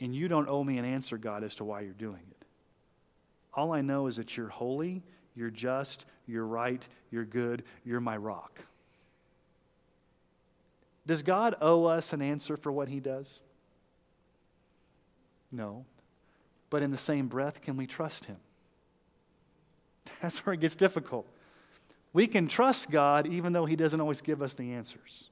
[0.00, 2.46] And you don't owe me an answer, God, as to why you're doing it.
[3.54, 5.02] All I know is that you're holy,
[5.38, 8.60] you're just, you're right, you're good, you're my rock.
[11.06, 13.40] Does God owe us an answer for what he does?
[15.50, 15.84] No.
[16.70, 18.36] But in the same breath, can we trust him?
[20.20, 21.26] That's where it gets difficult.
[22.12, 25.30] We can trust God even though He doesn't always give us the answers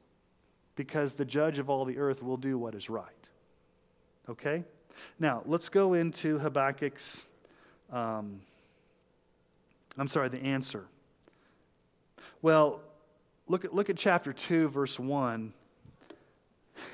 [0.75, 3.11] because the judge of all the earth will do what is right.
[4.29, 4.63] Okay?
[5.19, 7.27] Now, let's go into Habakkuk's,
[7.93, 8.41] um,
[9.99, 10.87] I'm sorry, the answer.
[12.43, 12.81] Well,
[13.49, 15.53] look at, look at chapter 2, verse 1.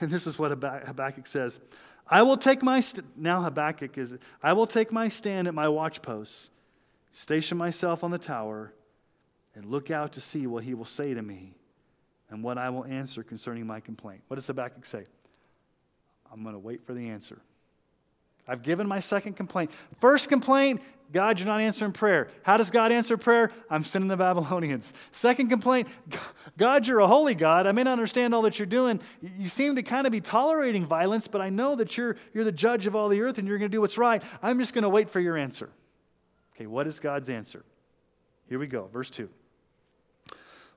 [0.01, 1.59] And this is what Habakkuk says
[2.07, 5.67] I will take my, st- now Habakkuk is, I will take my stand at my
[5.67, 6.51] watchposts,
[7.11, 8.73] station myself on the tower
[9.55, 11.55] and look out to see what he will say to me
[12.31, 14.23] and what I will answer concerning my complaint.
[14.29, 15.05] What does Habakkuk say?
[16.33, 17.41] I'm going to wait for the answer.
[18.47, 19.71] I've given my second complaint.
[20.01, 20.83] First complaint,
[21.13, 22.29] God, you're not answering prayer.
[22.43, 23.53] How does God answer prayer?
[23.69, 24.95] I'm sending the Babylonians.
[25.13, 25.89] Second complaint,
[26.57, 27.67] God, you're a holy God.
[27.67, 29.01] I may not understand all that you're doing.
[29.39, 32.53] You seem to kind of be tolerating violence, but I know that you're, you're the
[32.53, 34.23] judge of all the earth and you're going to do what's right.
[34.43, 35.69] I'm just going to wait for your answer.
[36.57, 37.63] Okay, what is God's answer?
[38.49, 39.29] Here we go, verse 2.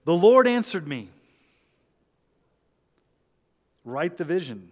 [0.04, 1.10] The Lord answered me
[3.84, 4.72] Write the vision,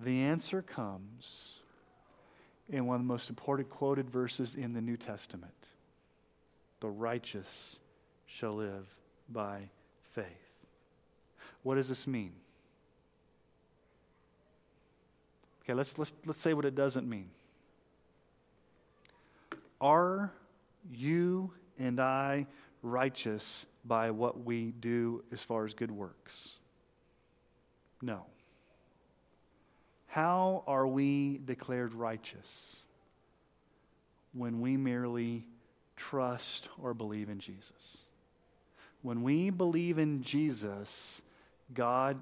[0.00, 1.56] The answer comes
[2.68, 5.72] in one of the most important quoted verses in the New Testament
[6.80, 7.78] The righteous
[8.26, 8.86] shall live
[9.28, 9.68] by
[10.12, 10.26] faith.
[11.62, 12.32] What does this mean?
[15.62, 17.30] Okay, let's, let's, let's say what it doesn't mean.
[19.80, 20.32] Are
[20.92, 22.46] you and I
[22.82, 26.58] righteous by what we do as far as good works?
[28.00, 28.26] No.
[30.12, 32.82] How are we declared righteous?
[34.34, 35.46] When we merely
[35.96, 37.96] trust or believe in Jesus.
[39.00, 41.22] When we believe in Jesus,
[41.72, 42.20] God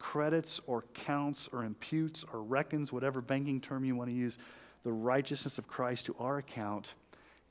[0.00, 4.36] credits or counts or imputes or reckons, whatever banking term you want to use,
[4.82, 6.94] the righteousness of Christ to our account.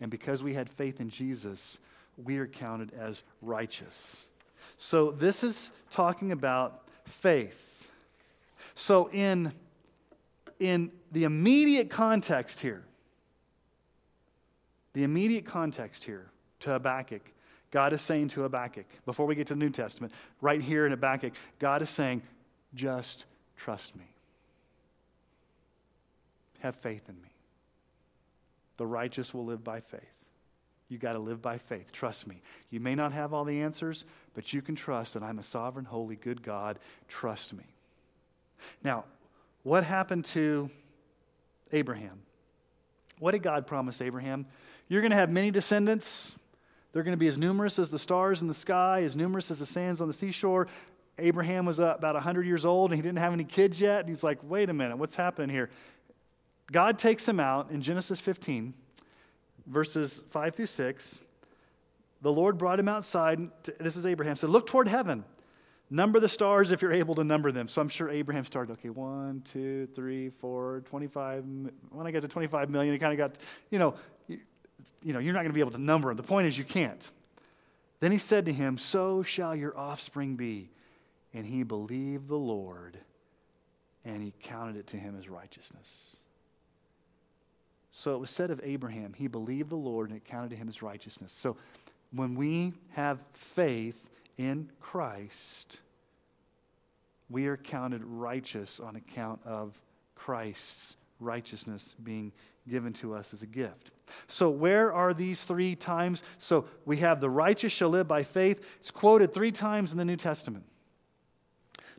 [0.01, 1.79] And because we had faith in Jesus,
[2.21, 4.27] we are counted as righteous.
[4.75, 7.70] So this is talking about faith.
[8.75, 9.53] So, in,
[10.59, 12.83] in the immediate context here,
[14.93, 17.21] the immediate context here to Habakkuk,
[17.71, 20.91] God is saying to Habakkuk, before we get to the New Testament, right here in
[20.91, 22.21] Habakkuk, God is saying,
[22.73, 23.25] just
[23.57, 24.05] trust me.
[26.59, 27.29] Have faith in me.
[28.77, 30.01] The righteous will live by faith.
[30.89, 31.91] You got to live by faith.
[31.91, 32.41] Trust me.
[32.69, 34.03] You may not have all the answers,
[34.33, 36.79] but you can trust that I'm a sovereign, holy, good God.
[37.07, 37.63] Trust me.
[38.83, 39.05] Now,
[39.63, 40.69] what happened to
[41.71, 42.21] Abraham?
[43.19, 44.45] What did God promise Abraham?
[44.87, 46.35] You're going to have many descendants.
[46.91, 49.59] They're going to be as numerous as the stars in the sky, as numerous as
[49.59, 50.67] the sands on the seashore.
[51.17, 54.01] Abraham was about 100 years old and he didn't have any kids yet.
[54.01, 55.69] And he's like, wait a minute, what's happening here?
[56.71, 58.73] God takes him out in Genesis 15,
[59.67, 61.21] verses 5 through 6.
[62.21, 63.39] The Lord brought him outside.
[63.63, 65.25] To, this is Abraham said, Look toward heaven
[65.93, 67.67] Number the stars if you're able to number them.
[67.67, 71.43] So I'm sure Abraham started, okay, one, two, three, four, 25.
[71.91, 73.35] When I got to 25 million, he kind of got,
[73.69, 73.95] you know,
[74.29, 74.39] you,
[75.03, 76.15] you know, you're not going to be able to number them.
[76.15, 77.11] The point is you can't.
[77.99, 80.69] Then he said to him, So shall your offspring be.
[81.33, 82.97] And he believed the Lord,
[84.03, 86.15] and he counted it to him as righteousness.
[87.89, 90.69] So it was said of Abraham, he believed the Lord, and it counted to him
[90.69, 91.33] as righteousness.
[91.33, 91.57] So
[92.13, 94.09] when we have faith,
[94.41, 95.79] in Christ,
[97.29, 99.79] we are counted righteous on account of
[100.15, 102.31] Christ's righteousness being
[102.67, 103.91] given to us as a gift.
[104.27, 106.23] So, where are these three times?
[106.39, 108.65] So, we have the righteous shall live by faith.
[108.79, 110.65] It's quoted three times in the New Testament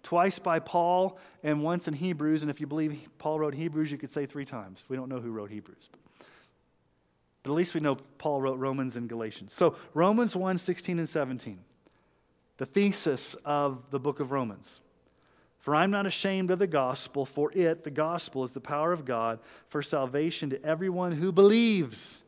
[0.03, 2.43] twice by Paul and once in Hebrews.
[2.43, 4.85] And if you believe Paul wrote Hebrews, you could say three times.
[4.89, 5.91] We don't know who wrote Hebrews.
[7.45, 9.53] But at least we know Paul wrote Romans and Galatians.
[9.53, 11.61] So, Romans 1 16 and 17
[12.59, 14.81] the thesis of the book of Romans.
[15.59, 19.05] For I'm not ashamed of the gospel, for it, the gospel, is the power of
[19.05, 19.39] God
[19.69, 22.25] for salvation to everyone who believes,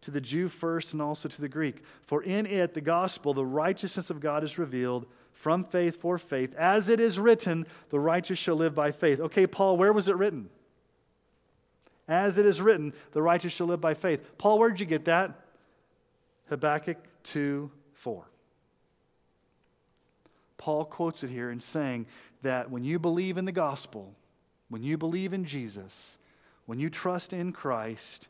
[0.00, 1.82] to the Jew first and also to the Greek.
[2.00, 6.54] For in it, the gospel, the righteousness of God is revealed from faith for faith.
[6.56, 9.20] As it is written, the righteous shall live by faith.
[9.20, 10.48] Okay, Paul, where was it written?
[12.08, 14.38] As it is written, the righteous shall live by faith.
[14.38, 15.38] Paul, where'd you get that?
[16.48, 18.31] Habakkuk 2 4.
[20.62, 22.06] Paul quotes it here in saying
[22.42, 24.14] that when you believe in the gospel,
[24.68, 26.18] when you believe in Jesus,
[26.66, 28.28] when you trust in Christ,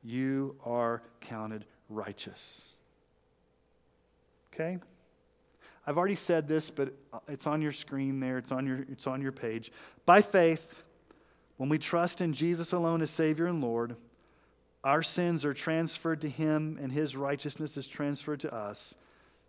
[0.00, 2.76] you are counted righteous.
[4.52, 4.78] Okay?
[5.84, 6.94] I've already said this, but
[7.26, 9.72] it's on your screen there, it's on your, it's on your page.
[10.06, 10.84] By faith,
[11.56, 13.96] when we trust in Jesus alone as Savior and Lord,
[14.84, 18.94] our sins are transferred to Him and His righteousness is transferred to us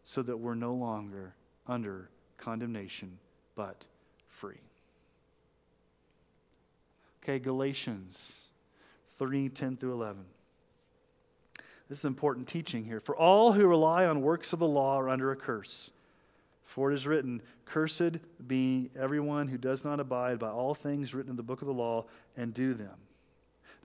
[0.03, 1.36] so that we're no longer
[1.67, 3.18] under condemnation,
[3.56, 3.86] but
[4.28, 4.60] free.
[7.24, 8.34] Okay, Galatians
[9.18, 10.26] 3 10 through 11.
[11.90, 13.00] This is important teaching here.
[13.00, 15.92] For all who rely on works of the law are under a curse.
[16.64, 21.32] For it is written, Cursed be everyone who does not abide by all things written
[21.32, 22.06] in the book of the law
[22.38, 22.96] and do them.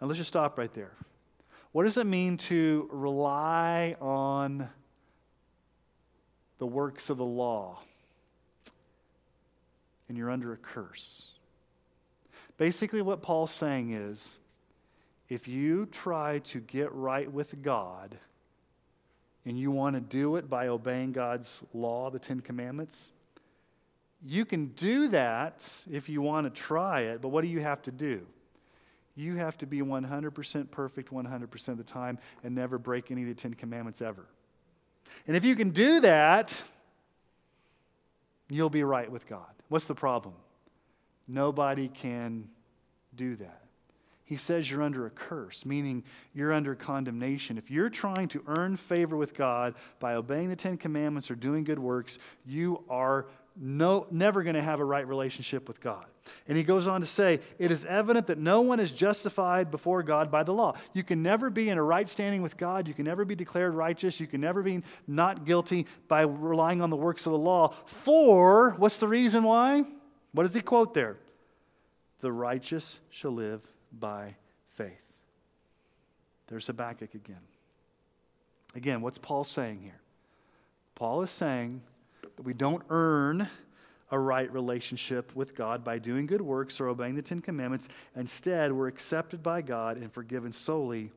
[0.01, 0.93] Now let's just stop right there.
[1.73, 4.69] What does it mean to rely on
[6.59, 7.79] the works of the law?
[10.11, 11.29] And you're under a curse.
[12.59, 14.37] Basically, what Paul's saying is
[15.29, 18.19] if you try to get right with God
[19.47, 23.13] and you want to do it by obeying God's law, the Ten Commandments,
[24.27, 27.81] you can do that if you want to try it, but what do you have
[27.83, 28.27] to do?
[29.15, 33.29] You have to be 100% perfect 100% of the time and never break any of
[33.29, 34.27] the Ten Commandments ever.
[35.29, 36.61] And if you can do that,
[38.49, 39.47] you'll be right with God.
[39.71, 40.35] What's the problem?
[41.29, 42.49] Nobody can
[43.15, 43.63] do that.
[44.25, 46.03] He says you're under a curse, meaning
[46.35, 47.57] you're under condemnation.
[47.57, 51.63] If you're trying to earn favor with God by obeying the Ten Commandments or doing
[51.63, 53.27] good works, you are
[53.57, 56.05] no, never going to have a right relationship with God.
[56.47, 60.03] And he goes on to say, It is evident that no one is justified before
[60.03, 60.75] God by the law.
[60.93, 62.87] You can never be in a right standing with God.
[62.87, 64.21] You can never be declared righteous.
[64.21, 67.75] You can never be not guilty by relying on the works of the law.
[67.87, 69.85] For, what's the reason why?
[70.33, 71.17] What does he quote there?
[72.21, 74.37] The righteous shall live by
[74.69, 75.03] faith.
[76.47, 77.41] There's Habakkuk again.
[78.75, 80.01] Again, what's Paul saying here?
[80.95, 81.83] Paul is saying
[82.41, 83.47] that we don't earn
[84.11, 87.91] a right relationship with God by doing good works or obeying the Ten Commandments.
[88.17, 91.11] Instead, we're accepted by God and forgiven solely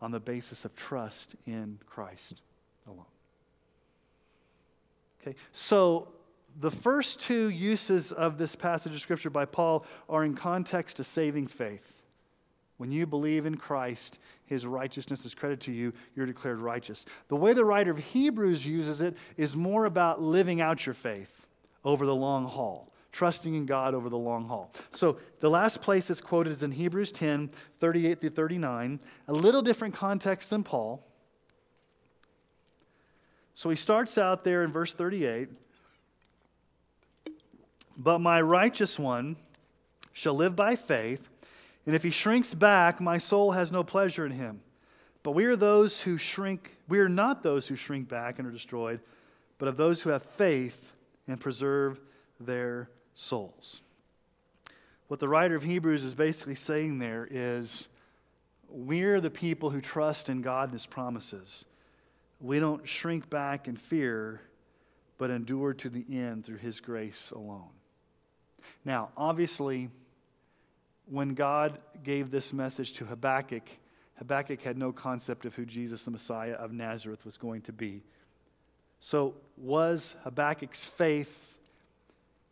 [0.00, 2.40] on the basis of trust in Christ
[2.86, 3.04] alone.
[5.20, 6.08] Okay, so
[6.58, 11.04] the first two uses of this passage of Scripture by Paul are in context to
[11.04, 11.99] saving faith.
[12.80, 17.04] When you believe in Christ, his righteousness is credited to you, you're declared righteous.
[17.28, 21.46] The way the writer of Hebrews uses it is more about living out your faith
[21.84, 24.72] over the long haul, trusting in God over the long haul.
[24.92, 27.50] So the last place it's quoted is in Hebrews 10
[27.80, 31.06] 38 through 39, a little different context than Paul.
[33.52, 35.50] So he starts out there in verse 38
[37.98, 39.36] But my righteous one
[40.14, 41.28] shall live by faith.
[41.86, 44.60] And if he shrinks back, my soul has no pleasure in him.
[45.22, 48.52] But we are those who shrink, we are not those who shrink back and are
[48.52, 49.00] destroyed,
[49.58, 50.92] but of those who have faith
[51.26, 52.00] and preserve
[52.38, 53.82] their souls.
[55.08, 57.88] What the writer of Hebrews is basically saying there is
[58.68, 61.64] we're the people who trust in God and his promises.
[62.40, 64.40] We don't shrink back in fear,
[65.18, 67.70] but endure to the end through his grace alone.
[68.84, 69.90] Now, obviously,
[71.10, 73.64] when God gave this message to Habakkuk,
[74.18, 78.02] Habakkuk had no concept of who Jesus, the Messiah of Nazareth, was going to be.
[79.00, 81.58] So, was Habakkuk's faith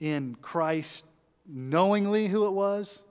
[0.01, 1.05] in Christ
[1.47, 3.03] knowingly who it was?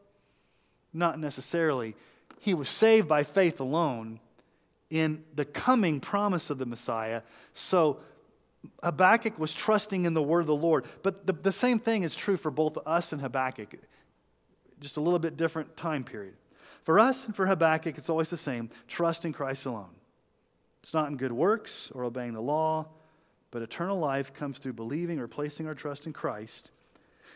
[0.92, 1.96] Not necessarily.
[2.40, 4.20] He was saved by faith alone
[4.90, 7.22] in the coming promise of the Messiah.
[7.54, 8.00] So,
[8.84, 10.86] Habakkuk was trusting in the word of the Lord.
[11.04, 13.76] But the, the same thing is true for both us and Habakkuk
[14.80, 16.36] just a little bit different time period.
[16.84, 19.90] For us and for Habakkuk, it's always the same trust in Christ alone.
[20.82, 22.88] It's not in good works or obeying the law,
[23.52, 26.72] but eternal life comes through believing or placing our trust in Christ.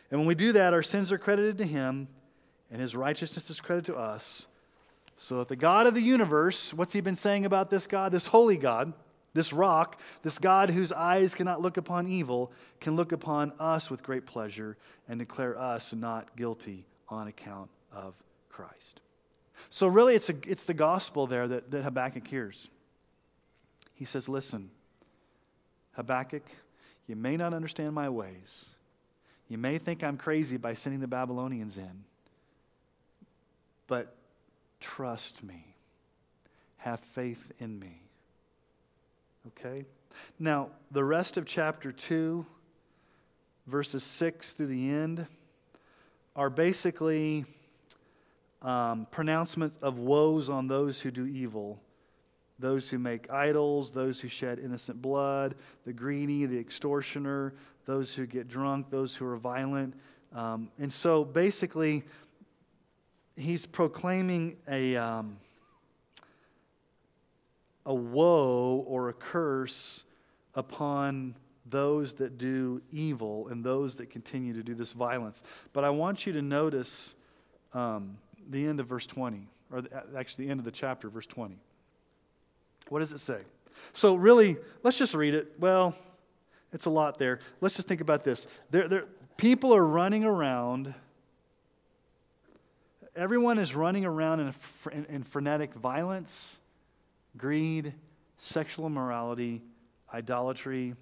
[0.09, 2.07] And when we do that, our sins are credited to Him,
[2.71, 4.47] and His righteousness is credited to us.
[5.17, 8.27] So that the God of the universe, what's He been saying about this God, this
[8.27, 8.93] holy God,
[9.33, 14.03] this rock, this God whose eyes cannot look upon evil, can look upon us with
[14.03, 14.77] great pleasure
[15.09, 18.15] and declare us not guilty on account of
[18.49, 19.01] Christ.
[19.69, 22.69] So, really, it's, a, it's the gospel there that, that Habakkuk hears.
[23.93, 24.71] He says, Listen,
[25.93, 26.43] Habakkuk,
[27.07, 28.65] you may not understand my ways.
[29.47, 32.05] You may think I'm crazy by sending the Babylonians in.
[33.87, 34.15] But
[34.79, 35.65] trust me.
[36.77, 38.01] Have faith in me.
[39.47, 39.85] Okay?
[40.39, 42.45] Now, the rest of chapter 2,
[43.67, 45.27] verses 6 through the end
[46.35, 47.45] are basically
[48.61, 51.79] um, pronouncements of woes on those who do evil
[52.61, 55.55] those who make idols, those who shed innocent blood,
[55.85, 57.53] the greedy, the extortioner,
[57.85, 59.95] those who get drunk, those who are violent.
[60.33, 62.03] Um, and so basically,
[63.35, 65.37] he's proclaiming a, um,
[67.85, 70.05] a woe or a curse
[70.53, 71.35] upon
[71.71, 75.43] those that do evil and those that continue to do this violence.
[75.73, 77.15] But I want you to notice
[77.73, 78.17] um,
[78.49, 79.83] the end of verse 20 or
[80.15, 81.57] actually the end of the chapter, verse 20.
[82.89, 83.39] What does it say?
[83.93, 85.53] So, really, let's just read it.
[85.57, 85.95] Well,
[86.73, 87.39] it's a lot there.
[87.61, 88.47] Let's just think about this.
[88.69, 89.05] There, there,
[89.37, 90.93] people are running around.
[93.15, 94.53] Everyone is running around in,
[94.91, 96.59] in, in frenetic violence,
[97.37, 97.93] greed,
[98.37, 99.61] sexual immorality,
[100.13, 100.95] idolatry,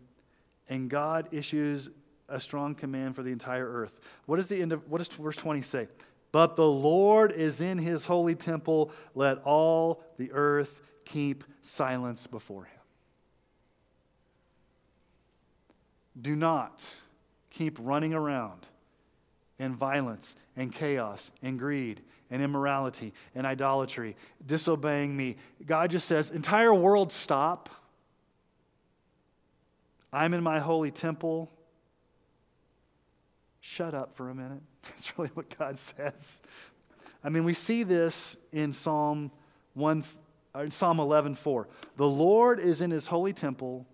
[0.69, 1.89] and God issues
[2.29, 3.99] a strong command for the entire earth.
[4.25, 5.87] What does the end of what does verse 20 say?
[6.31, 12.65] But the Lord is in his holy temple, let all the earth keep silence before
[12.65, 12.79] him.
[16.21, 16.87] Do not
[17.49, 18.67] keep running around
[19.57, 24.15] in violence and chaos and greed and immorality and idolatry,
[24.45, 25.37] disobeying me.
[25.65, 27.69] God just says, entire world stop.
[30.11, 31.51] I'm in my holy temple.
[33.61, 34.61] Shut up for a minute.
[34.83, 36.41] That's really what God says.
[37.23, 39.31] I mean, we see this in Psalm
[39.73, 40.03] 1
[40.55, 41.67] in Psalm 11:4.
[41.97, 43.85] The Lord is in his holy temple.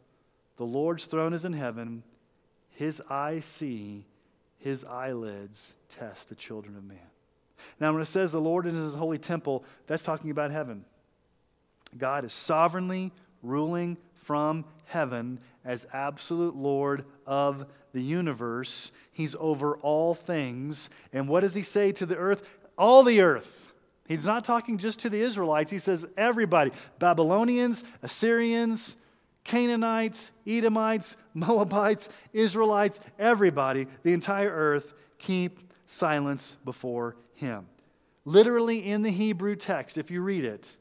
[0.57, 2.03] The Lord's throne is in heaven.
[2.69, 4.05] His eyes see,
[4.57, 6.97] his eyelids test the children of man.
[7.79, 10.85] Now, when it says the Lord is in his holy temple, that's talking about heaven.
[11.97, 13.11] God is sovereignly
[13.41, 18.91] ruling from heaven as absolute Lord of the universe.
[19.11, 20.89] He's over all things.
[21.11, 22.47] And what does he say to the earth?
[22.77, 23.73] All the earth.
[24.07, 25.71] He's not talking just to the Israelites.
[25.71, 28.97] He says everybody Babylonians, Assyrians,
[29.43, 37.65] Canaanites, Edomites, Moabites, Israelites, everybody, the entire earth, keep silence before him.
[38.25, 40.75] Literally in the Hebrew text, if you read it,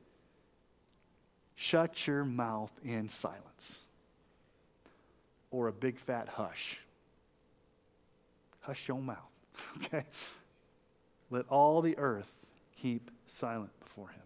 [1.54, 3.84] shut your mouth in silence
[5.54, 6.80] or a big fat hush.
[8.62, 9.18] Hush your mouth,
[9.76, 10.04] okay?
[11.30, 12.32] Let all the earth
[12.76, 14.22] keep silent before him.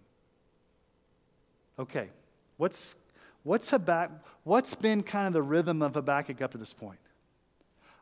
[1.79, 2.09] Okay,
[2.57, 2.97] what's
[3.45, 6.99] What's, Habakkuk, what's been kind of the rhythm of Habakkuk up to this point?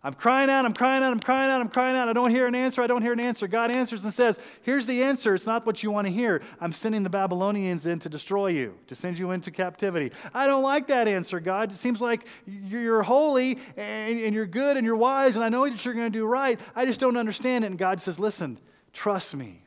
[0.06, 2.08] I'm crying out, I'm crying out, I'm crying out, I'm crying out.
[2.08, 3.48] I don't hear an answer, I don't hear an answer.
[3.48, 5.34] God answers and says, Here's the answer.
[5.34, 6.42] It's not what you want to hear.
[6.60, 10.12] I'm sending the Babylonians in to destroy you, to send you into captivity.
[10.32, 11.72] I don't like that answer, God.
[11.72, 15.84] It seems like you're holy and, you're good and you're wise, and I know that
[15.84, 16.60] you're going to do right.
[16.76, 17.66] I just don't understand it.
[17.72, 18.60] And God says, Listen,
[18.92, 19.64] trust me.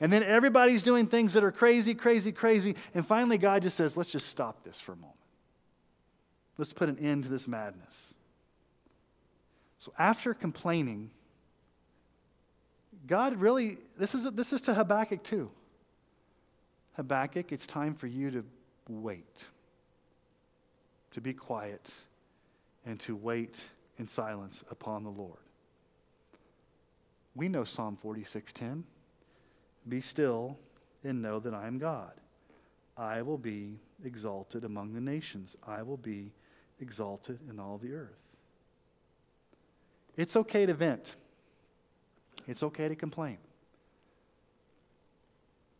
[0.00, 2.76] And then everybody's doing things that are crazy, crazy, crazy.
[2.92, 5.16] And finally, God just says, let's just stop this for a moment.
[6.58, 8.16] Let's put an end to this madness.
[9.82, 11.10] So after complaining,
[13.04, 15.50] God really, this is, this is to Habakkuk too.
[16.92, 18.44] Habakkuk, it's time for you to
[18.88, 19.48] wait,
[21.10, 21.96] to be quiet,
[22.86, 23.64] and to wait
[23.98, 25.40] in silence upon the Lord.
[27.34, 28.84] We know Psalm 46:10.
[29.88, 30.58] Be still
[31.02, 32.12] and know that I am God.
[32.96, 36.30] I will be exalted among the nations, I will be
[36.78, 38.31] exalted in all the earth.
[40.16, 41.16] It's okay to vent,
[42.46, 43.38] it's okay to complain.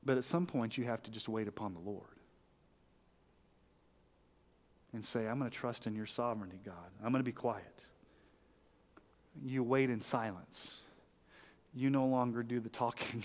[0.04, 2.06] But at some point, you have to just wait upon the Lord
[4.92, 6.74] and say, I'm going to trust in your sovereignty, God.
[7.02, 7.84] I'm going to be quiet.
[9.44, 10.80] You wait in silence.
[11.74, 13.22] You no longer do the talking.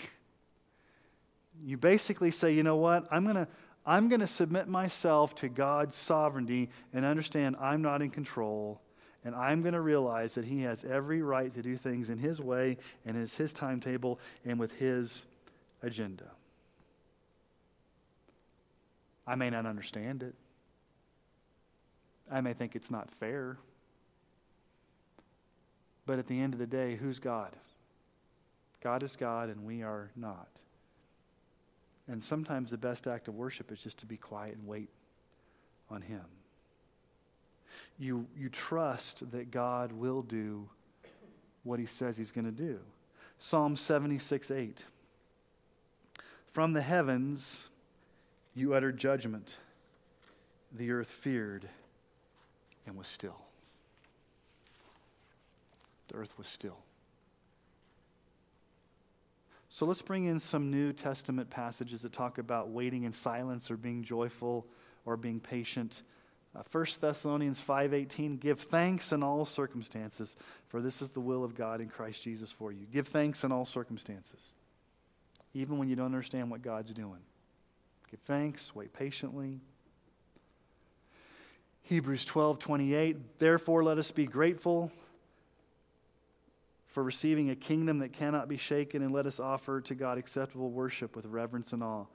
[1.65, 3.07] you basically say, you know what?
[3.11, 3.47] I'm going to.
[3.89, 8.81] I'm going to submit myself to God's sovereignty and understand I'm not in control.
[9.27, 12.39] And I'm going to realize that He has every right to do things in His
[12.39, 15.25] way and as His timetable and with His
[15.83, 16.31] agenda.
[19.27, 20.33] I may not understand it.
[22.31, 23.57] I may think it's not fair.
[26.05, 27.53] But at the end of the day, who's God?
[28.81, 30.47] God is God, and we are not.
[32.07, 34.87] And sometimes the best act of worship is just to be quiet and wait
[35.89, 36.23] on Him.
[37.97, 40.69] You, you trust that God will do
[41.63, 42.79] what He says He's going to do.
[43.37, 44.85] Psalm 76 8.
[46.51, 47.69] From the heavens
[48.55, 49.57] you uttered judgment,
[50.71, 51.69] the earth feared
[52.85, 53.37] and was still.
[56.07, 56.79] The earth was still.
[59.69, 63.77] So let's bring in some New Testament passages that talk about waiting in silence or
[63.77, 64.65] being joyful
[65.05, 66.01] or being patient.
[66.57, 70.35] Uh, 1 Thessalonians 5:18 Give thanks in all circumstances
[70.67, 72.85] for this is the will of God in Christ Jesus for you.
[72.91, 74.53] Give thanks in all circumstances.
[75.53, 77.21] Even when you don't understand what God's doing.
[78.09, 79.59] Give thanks, wait patiently.
[81.83, 84.91] Hebrews 12:28 Therefore let us be grateful
[86.87, 90.71] for receiving a kingdom that cannot be shaken, and let us offer to God acceptable
[90.71, 92.05] worship with reverence and awe.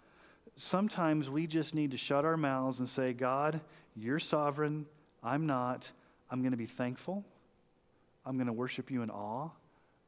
[0.56, 3.60] sometimes we just need to shut our mouths and say, God,
[3.96, 4.86] you're sovereign.
[5.22, 5.90] I'm not.
[6.30, 7.24] I'm going to be thankful.
[8.24, 9.50] I'm going to worship you in awe.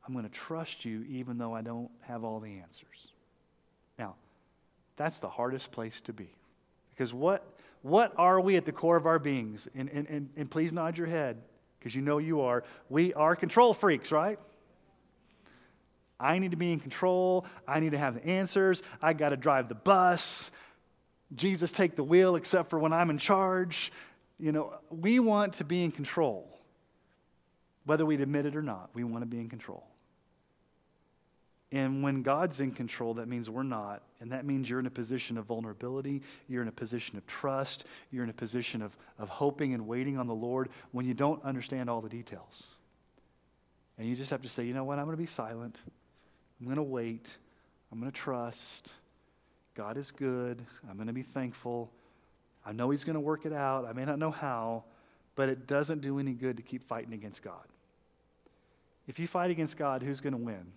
[0.06, 3.08] I'm going to trust you even though I don't have all the answers.
[3.98, 4.14] Now,
[4.96, 6.28] that's the hardest place to be.
[6.90, 7.44] Because what,
[7.82, 9.68] what are we at the core of our beings?
[9.74, 11.38] And, and, and, and please nod your head
[11.78, 12.64] because you know you are.
[12.88, 14.38] We are control freaks, right?
[16.18, 17.44] I need to be in control.
[17.66, 18.82] I need to have the answers.
[19.02, 20.50] I got to drive the bus.
[21.34, 23.92] Jesus, take the wheel except for when I'm in charge.
[24.38, 26.48] You know, we want to be in control.
[27.84, 29.84] Whether we admit it or not, we want to be in control.
[31.74, 34.02] And when God's in control, that means we're not.
[34.20, 36.22] And that means you're in a position of vulnerability.
[36.48, 37.84] You're in a position of trust.
[38.12, 41.42] You're in a position of, of hoping and waiting on the Lord when you don't
[41.42, 42.68] understand all the details.
[43.98, 45.00] And you just have to say, you know what?
[45.00, 45.80] I'm going to be silent.
[46.60, 47.36] I'm going to wait.
[47.90, 48.94] I'm going to trust.
[49.74, 50.64] God is good.
[50.88, 51.90] I'm going to be thankful.
[52.64, 53.84] I know He's going to work it out.
[53.84, 54.84] I may not know how,
[55.34, 57.64] but it doesn't do any good to keep fighting against God.
[59.06, 60.72] If you fight against God, who's going to win?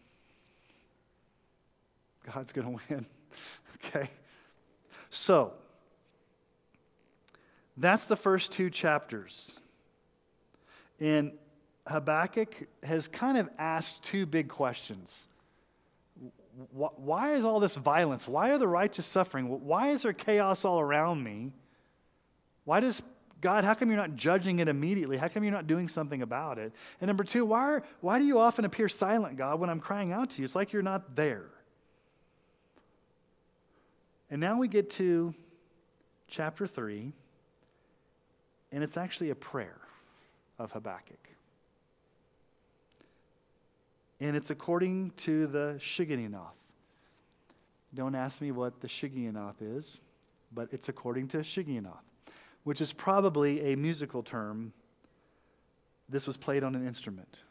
[2.33, 3.05] God's going to win.
[3.75, 4.09] okay?
[5.09, 5.53] So,
[7.77, 9.59] that's the first two chapters.
[10.99, 11.31] And
[11.85, 15.27] Habakkuk has kind of asked two big questions.
[16.71, 18.27] Why is all this violence?
[18.27, 19.45] Why are the righteous suffering?
[19.65, 21.51] Why is there chaos all around me?
[22.65, 23.03] Why does
[23.39, 25.17] God, how come you're not judging it immediately?
[25.17, 26.73] How come you're not doing something about it?
[26.99, 30.11] And number two, why, are, why do you often appear silent, God, when I'm crying
[30.11, 30.45] out to you?
[30.45, 31.45] It's like you're not there.
[34.31, 35.35] And now we get to
[36.27, 37.13] chapter 3,
[38.71, 39.77] and it's actually a prayer
[40.57, 41.29] of Habakkuk.
[44.19, 46.55] And it's according to the Shigionoth.
[47.93, 49.99] Don't ask me what the Shigionoth is,
[50.53, 52.07] but it's according to Shigionoth
[52.67, 54.73] which is probably a musical term.
[56.09, 57.43] This was played on an instrument.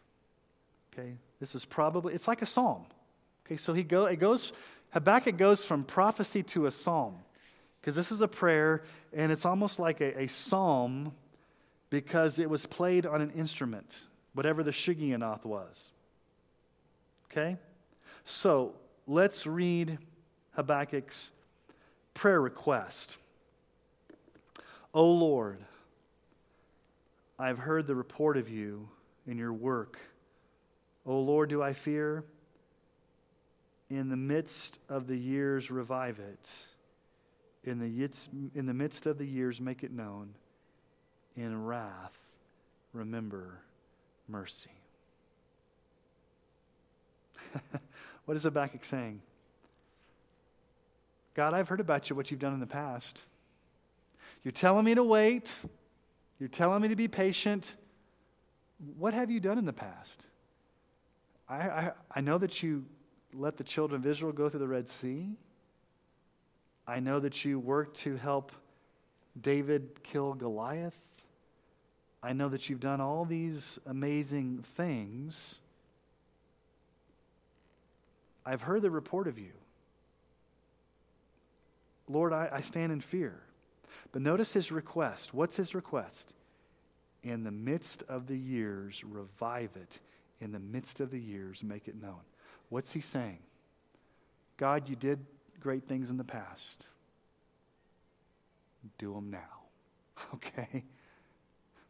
[0.93, 1.15] Okay?
[1.41, 2.85] This is probably, it's like a psalm.
[3.47, 4.53] Okay, so he go, it goes,
[4.91, 7.17] Habakkuk goes from prophecy to a psalm.
[7.81, 8.83] Because this is a prayer,
[9.15, 11.15] and it's almost like a, a psalm
[11.89, 14.05] because it was played on an instrument,
[14.35, 15.93] whatever the Shigionoth was.
[17.31, 17.57] Okay?
[18.25, 18.75] So
[19.07, 19.99] let's read
[20.57, 21.31] Habakkuk's
[22.15, 23.19] prayer request.
[24.95, 25.59] O Lord,
[27.39, 28.89] I've heard the report of you
[29.27, 29.99] in your work.
[31.05, 32.25] O Lord, do I fear?
[33.91, 36.51] In the midst of the years, revive it.
[37.63, 38.09] In the,
[38.55, 40.35] in the midst of the years, make it known.
[41.37, 42.19] In wrath,
[42.93, 43.61] remember
[44.29, 44.71] mercy.
[48.25, 49.21] what is Habakkuk saying?
[51.35, 53.21] God, I've heard about you, what you've done in the past.
[54.43, 55.55] You're telling me to wait.
[56.39, 57.77] You're telling me to be patient.
[58.99, 60.25] What have you done in the past?
[61.49, 62.85] I, I, I know that you
[63.35, 65.29] let the children of Israel go through the Red Sea.
[66.87, 68.53] I know that you worked to help
[69.41, 70.97] David kill Goliath.
[72.23, 75.61] I know that you've done all these amazing things.
[78.47, 79.53] I've heard the report of you.
[82.09, 83.41] Lord, I, I stand in fear.
[84.13, 85.35] But notice his request.
[85.35, 86.33] What's his request?
[87.23, 89.99] In the midst of the years, revive it.
[90.41, 92.21] In the midst of the years, make it known.
[92.69, 93.39] What's he saying?
[94.57, 95.19] God, you did
[95.61, 96.85] great things in the past.
[98.99, 99.41] Do them now.
[100.35, 100.85] Okay?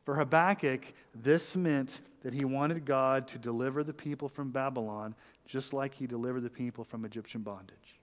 [0.05, 0.85] For Habakkuk,
[1.15, 6.07] this meant that he wanted God to deliver the people from Babylon just like he
[6.07, 7.99] delivered the people from Egyptian bondage.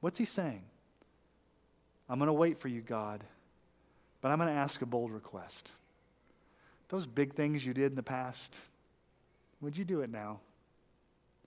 [0.00, 0.62] What's he saying?
[2.08, 3.22] I'm going to wait for you, God,
[4.20, 5.70] but I'm going to ask a bold request.
[6.88, 8.56] Those big things you did in the past,
[9.60, 10.40] would you do it now?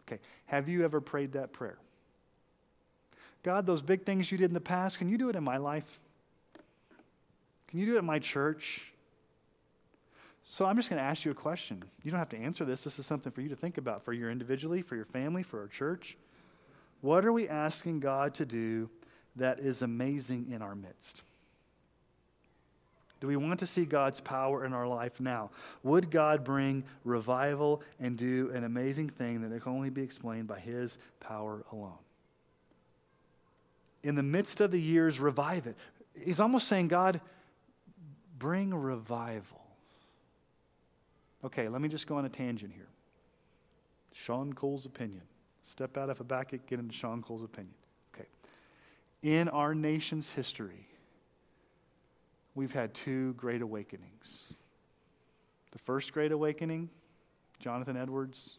[0.07, 1.77] Okay, have you ever prayed that prayer?
[3.41, 5.57] God, those big things you did in the past, can you do it in my
[5.57, 5.99] life?
[7.67, 8.92] Can you do it in my church?
[10.43, 11.83] So I'm just going to ask you a question.
[12.03, 12.83] You don't have to answer this.
[12.83, 15.61] This is something for you to think about for your individually, for your family, for
[15.61, 16.17] our church.
[17.01, 18.89] What are we asking God to do
[19.37, 21.21] that is amazing in our midst?
[23.21, 25.49] Do we want to see God's power in our life now?
[25.83, 30.59] Would God bring revival and do an amazing thing that can only be explained by
[30.59, 31.93] His power alone?
[34.03, 35.77] In the midst of the years, revive it.
[36.21, 37.21] He's almost saying, God,
[38.37, 39.62] bring revival.
[41.43, 42.87] Okay, let me just go on a tangent here.
[44.13, 45.23] Sean Cole's opinion.
[45.61, 47.73] Step out of Habakkuk, get into Sean Cole's opinion.
[48.13, 48.27] Okay.
[49.21, 50.87] In our nation's history,
[52.55, 54.53] we've had two great awakenings.
[55.71, 56.89] The first great awakening,
[57.59, 58.57] Jonathan Edwards.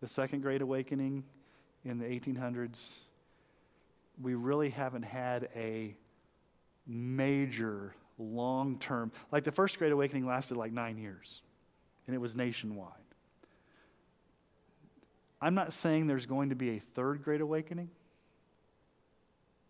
[0.00, 1.24] The second great awakening
[1.84, 2.96] in the 1800s.
[4.20, 5.94] We really haven't had a
[6.86, 11.42] major long term, like the first great awakening lasted like nine years,
[12.10, 12.90] and it was nationwide.
[15.40, 17.88] I'm not saying there's going to be a third great awakening,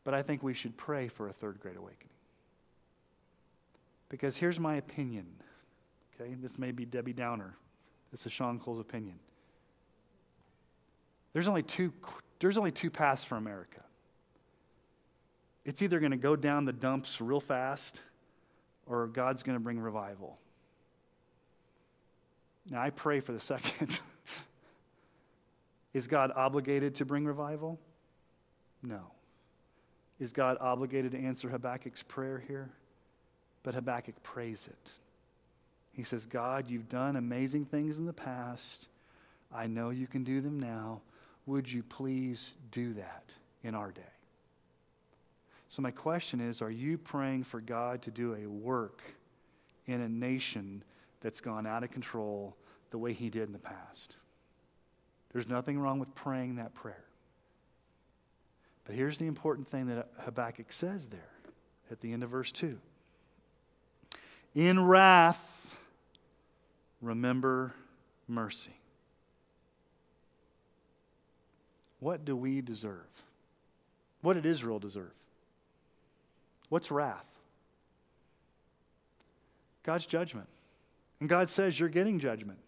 [0.04, 2.14] but I think we should pray for a third great awakening.
[4.08, 5.26] Because here's my opinion.
[6.18, 7.56] Okay, this may be Debbie Downer.
[8.10, 9.18] This is Sean Cole's opinion.
[11.34, 11.92] There's only two,
[12.38, 13.82] there's only two paths for America.
[15.66, 18.00] It's either going to go down the dumps real fast
[18.86, 20.38] or God's going to bring revival.
[22.70, 24.00] Now, I pray for the second.
[25.92, 27.78] Is God obligated to bring revival?
[28.82, 29.00] No.
[30.20, 32.70] Is God obligated to answer Habakkuk's prayer here?
[33.64, 34.90] But Habakkuk prays it.
[35.92, 38.88] He says, God, you've done amazing things in the past.
[39.52, 41.00] I know you can do them now.
[41.46, 44.02] Would you please do that in our day?
[45.66, 49.02] So, my question is Are you praying for God to do a work
[49.86, 50.84] in a nation
[51.20, 52.56] that's gone out of control
[52.90, 54.16] the way He did in the past?
[55.32, 57.04] There's nothing wrong with praying that prayer.
[58.84, 61.30] But here's the important thing that Habakkuk says there
[61.90, 62.78] at the end of verse 2
[64.54, 65.74] In wrath,
[67.00, 67.72] remember
[68.26, 68.74] mercy.
[72.00, 73.06] What do we deserve?
[74.22, 75.12] What did Israel deserve?
[76.68, 77.26] What's wrath?
[79.82, 80.48] God's judgment.
[81.20, 82.58] And God says you're getting judgment.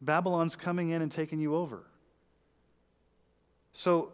[0.00, 1.82] Babylon's coming in and taking you over.
[3.72, 4.12] So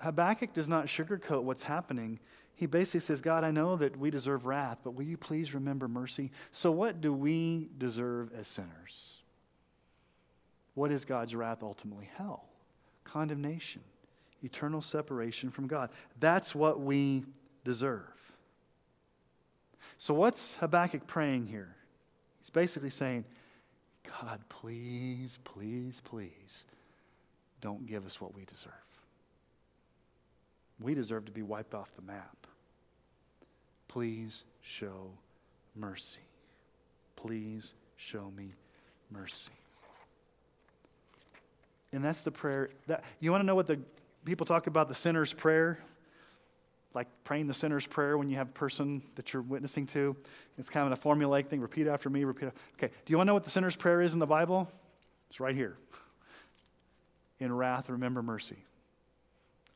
[0.00, 2.18] Habakkuk does not sugarcoat what's happening.
[2.54, 5.88] He basically says, God, I know that we deserve wrath, but will you please remember
[5.88, 6.30] mercy?
[6.52, 9.14] So, what do we deserve as sinners?
[10.74, 12.10] What is God's wrath ultimately?
[12.16, 12.44] Hell,
[13.02, 13.82] condemnation,
[14.42, 15.90] eternal separation from God.
[16.20, 17.24] That's what we
[17.64, 18.02] deserve.
[19.98, 21.74] So, what's Habakkuk praying here?
[22.40, 23.24] He's basically saying,
[24.08, 26.64] God, please, please, please
[27.60, 28.72] don't give us what we deserve.
[30.80, 32.46] We deserve to be wiped off the map.
[33.88, 35.10] Please show
[35.74, 36.20] mercy.
[37.16, 38.48] Please show me
[39.10, 39.52] mercy.
[41.92, 43.78] And that's the prayer that you want to know what the
[44.24, 45.78] people talk about the sinner's prayer?
[46.94, 50.16] Like praying the sinner's prayer when you have a person that you're witnessing to.
[50.58, 51.60] It's kind of a formulaic thing.
[51.60, 52.50] Repeat after me, repeat.
[52.74, 54.70] Okay, do you want to know what the sinner's prayer is in the Bible?
[55.28, 55.76] It's right here.
[57.40, 58.64] In wrath, remember mercy.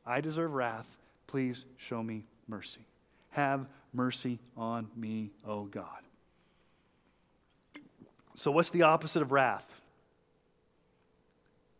[0.05, 0.97] I deserve wrath.
[1.27, 2.85] Please show me mercy.
[3.31, 5.85] Have mercy on me, O God.
[8.35, 9.81] So, what's the opposite of wrath?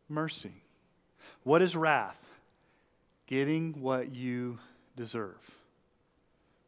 [0.10, 0.64] Mercy.
[1.44, 2.20] What is wrath?
[3.28, 4.60] Getting what you
[5.00, 5.40] deserve.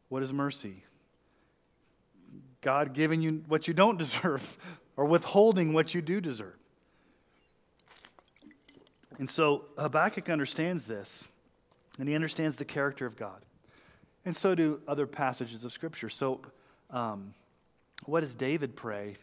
[0.08, 0.82] What is mercy?
[2.62, 4.56] God giving you what you don't deserve
[4.96, 6.56] or withholding what you do deserve.
[9.18, 11.28] And so Habakkuk understands this,
[11.98, 13.44] and he understands the character of God.
[14.24, 16.08] And so do other passages of Scripture.
[16.08, 16.40] So,
[16.90, 17.34] um,
[18.04, 19.16] what does David pray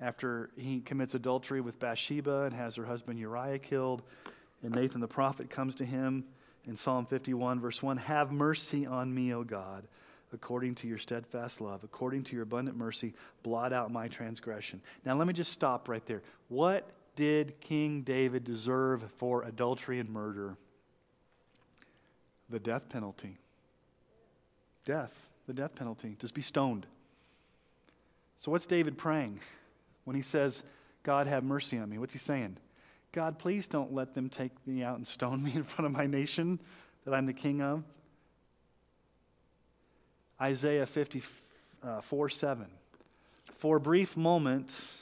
[0.00, 4.02] after he commits adultery with Bathsheba and has her husband Uriah killed?
[4.62, 6.24] And Nathan the prophet comes to him
[6.66, 9.86] in Psalm 51, verse 1 Have mercy on me, O God,
[10.32, 14.80] according to your steadfast love, according to your abundant mercy, blot out my transgression.
[15.04, 16.22] Now, let me just stop right there.
[16.48, 20.56] What did King David deserve for adultery and murder?
[22.48, 23.38] The death penalty.
[24.84, 26.86] Death, the death penalty, just be stoned.
[28.36, 29.40] So, what's David praying
[30.04, 30.62] when he says,
[31.02, 31.98] God, have mercy on me?
[31.98, 32.56] What's he saying?
[33.12, 36.06] God, please don't let them take me out and stone me in front of my
[36.06, 36.60] nation
[37.04, 37.82] that I'm the king of.
[40.40, 42.66] Isaiah 54 uh, 7.
[43.54, 44.94] For a brief moment,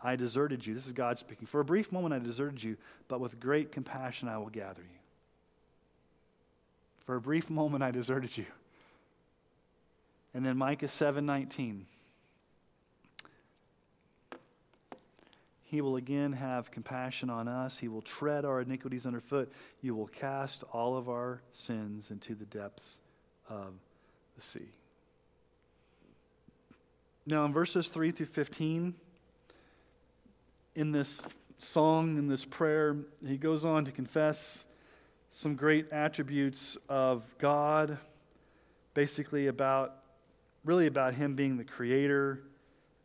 [0.00, 0.72] I deserted you.
[0.72, 1.46] This is God speaking.
[1.46, 2.76] For a brief moment, I deserted you,
[3.08, 4.98] but with great compassion, I will gather you.
[7.04, 8.46] For a brief moment, I deserted you.
[10.32, 11.86] And then Micah 7 19.
[15.68, 17.78] He will again have compassion on us.
[17.78, 19.52] He will tread our iniquities underfoot.
[19.82, 23.00] You will cast all of our sins into the depths
[23.50, 23.74] of
[24.36, 24.68] the sea.
[27.26, 28.94] Now, in verses 3 through 15,
[30.76, 31.20] in this
[31.58, 34.66] song, in this prayer, he goes on to confess
[35.30, 37.98] some great attributes of God,
[38.94, 39.96] basically about,
[40.64, 42.44] really about Him being the creator,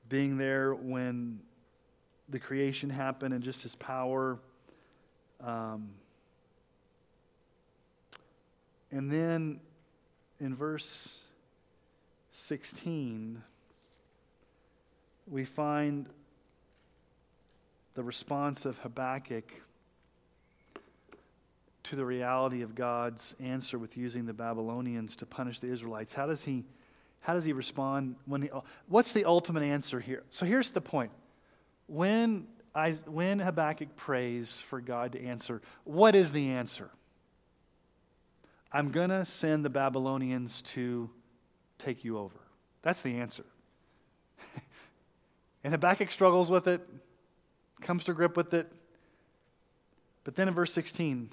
[0.10, 1.40] being there when
[2.32, 4.40] the creation happened, and just His power.
[5.44, 5.90] Um,
[8.92, 9.60] and then
[10.40, 11.24] in verse
[12.32, 13.42] 16,
[15.28, 16.08] we find
[17.94, 19.52] the response of Habakkuk
[21.84, 26.14] to the reality of God's answer with using the Babylonians to punish the Israelites.
[26.14, 26.64] How does he,
[27.22, 28.16] how does he respond?
[28.26, 28.50] When he,
[28.88, 30.24] what's the ultimate answer here?
[30.30, 31.12] So here's the point.
[31.92, 36.90] When, I, when Habakkuk prays for God to answer, what is the answer?
[38.72, 41.10] I'm going to send the Babylonians to
[41.80, 42.40] take you over.
[42.82, 43.44] That's the answer.
[45.66, 46.88] and Habakkuk struggles with it,
[47.82, 48.72] comes to grip with it.
[50.24, 51.30] But then in verse 16,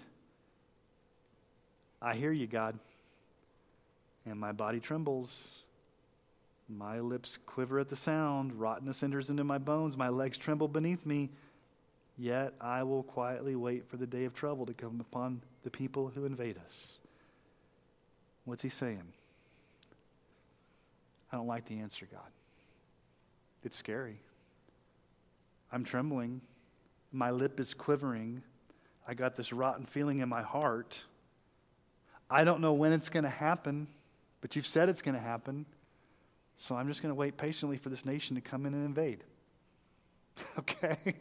[2.02, 2.76] I hear you, God,
[4.26, 5.62] and my body trembles.
[6.68, 8.52] My lips quiver at the sound.
[8.60, 9.96] Rottenness enters into my bones.
[9.96, 11.30] My legs tremble beneath me.
[12.18, 16.08] Yet I will quietly wait for the day of trouble to come upon the people
[16.08, 17.00] who invade us.
[18.44, 19.12] What's he saying?
[21.32, 22.30] I don't like the answer, God.
[23.62, 24.20] It's scary.
[25.70, 26.40] I'm trembling.
[27.12, 28.42] My lip is quivering.
[29.06, 31.04] I got this rotten feeling in my heart.
[32.30, 33.86] I don't know when it's going to happen,
[34.40, 35.66] but you've said it's going to happen.
[36.60, 39.22] So I'm just going to wait patiently for this nation to come in and invade.
[40.58, 41.14] okay?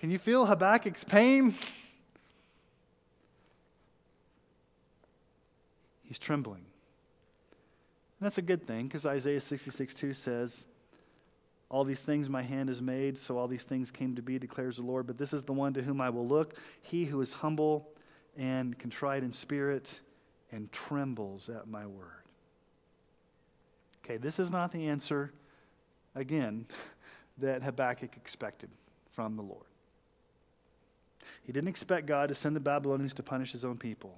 [0.00, 1.54] Can you feel Habakkuk's pain?
[6.02, 6.64] He's trembling.
[8.18, 10.66] And that's a good thing because Isaiah 66 2 says,
[11.68, 14.78] All these things my hand has made, so all these things came to be, declares
[14.78, 15.06] the Lord.
[15.06, 17.88] But this is the one to whom I will look, he who is humble
[18.36, 20.00] and contrite in spirit
[20.54, 22.22] and trembles at my word.
[24.04, 25.32] Okay, this is not the answer,
[26.14, 26.66] again,
[27.38, 28.70] that Habakkuk expected
[29.10, 29.66] from the Lord.
[31.42, 34.16] He didn't expect God to send the Babylonians to punish his own people.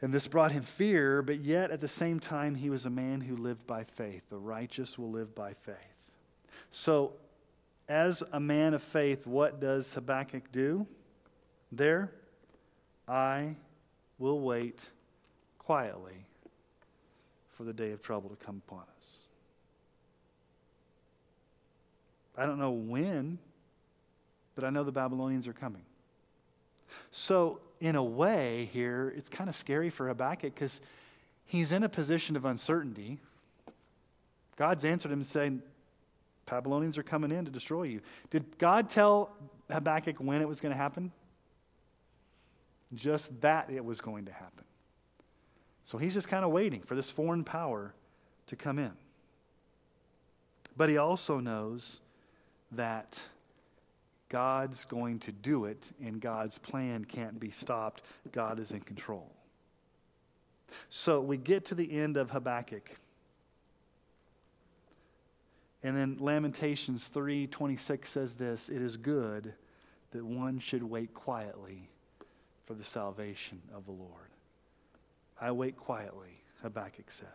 [0.00, 3.22] And this brought him fear, but yet at the same time, he was a man
[3.22, 4.22] who lived by faith.
[4.28, 5.74] The righteous will live by faith.
[6.70, 7.14] So,
[7.88, 10.86] as a man of faith, what does Habakkuk do?
[11.72, 12.12] There,
[13.08, 13.56] I
[14.18, 14.88] will wait
[15.58, 16.26] quietly
[17.56, 19.18] for the day of trouble to come upon us.
[22.36, 23.38] I don't know when,
[24.54, 25.82] but I know the Babylonians are coming.
[27.10, 30.80] So, in a way, here, it's kind of scary for Habakkuk because
[31.44, 33.18] he's in a position of uncertainty.
[34.56, 35.62] God's answered him saying,
[36.46, 38.00] Babylonians are coming in to destroy you.
[38.30, 39.30] Did God tell
[39.70, 41.10] Habakkuk when it was going to happen?
[42.94, 44.64] Just that it was going to happen.
[45.82, 47.94] So he's just kind of waiting for this foreign power
[48.46, 48.92] to come in.
[50.76, 52.00] But he also knows
[52.72, 53.22] that
[54.28, 58.02] God's going to do it, and God's plan can't be stopped.
[58.32, 59.30] God is in control.
[60.90, 62.90] So we get to the end of Habakkuk.
[65.82, 69.54] And then Lamentations 3:26 says this, it is good
[70.10, 71.88] that one should wait quietly
[72.66, 74.30] for the salvation of the Lord.
[75.40, 77.26] I wait quietly, Habakkuk says.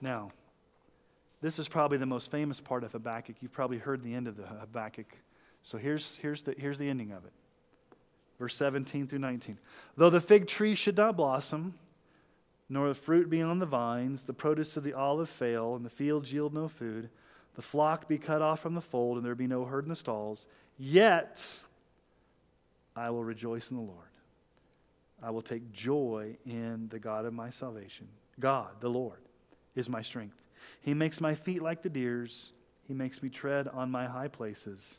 [0.00, 0.30] Now,
[1.40, 3.36] this is probably the most famous part of Habakkuk.
[3.40, 5.16] You've probably heard the end of the Habakkuk.
[5.62, 7.32] So here's, here's, the, here's the ending of it.
[8.38, 9.58] Verse 17 through 19.
[9.96, 11.74] Though the fig tree should not blossom,
[12.68, 15.90] nor the fruit be on the vines, the produce of the olive fail, and the
[15.90, 17.08] fields yield no food,
[17.54, 19.96] the flock be cut off from the fold, and there be no herd in the
[19.96, 20.46] stalls,
[20.78, 21.44] yet
[22.94, 24.08] I will rejoice in the Lord.
[25.22, 28.08] I will take joy in the God of my salvation.
[28.40, 29.20] God, the Lord,
[29.74, 30.42] is my strength.
[30.80, 32.52] He makes my feet like the deer's.
[32.88, 34.98] He makes me tread on my high places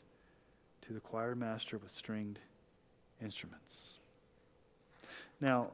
[0.82, 2.40] to the choir master with stringed
[3.22, 3.96] instruments.
[5.40, 5.70] Now,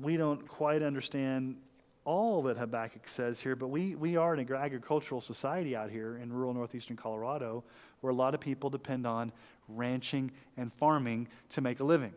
[0.00, 1.56] we don't quite understand
[2.04, 6.32] all that Habakkuk says here, but we, we are an agricultural society out here in
[6.32, 7.64] rural northeastern Colorado
[8.00, 9.32] where a lot of people depend on
[9.68, 12.12] ranching and farming to make a living.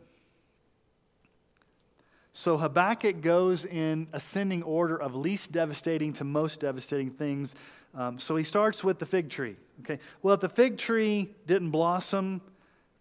[2.34, 7.56] So Habakkuk goes in ascending order of least devastating to most devastating things.
[7.96, 9.56] Um, so he starts with the fig tree.
[9.82, 12.42] Okay, well, if the fig tree didn't blossom,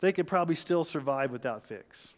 [0.00, 2.14] they could probably still survive without figs.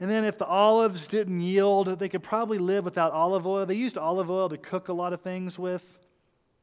[0.00, 3.66] And then if the olives didn't yield, they could probably live without olive oil.
[3.66, 5.98] They used olive oil to cook a lot of things with.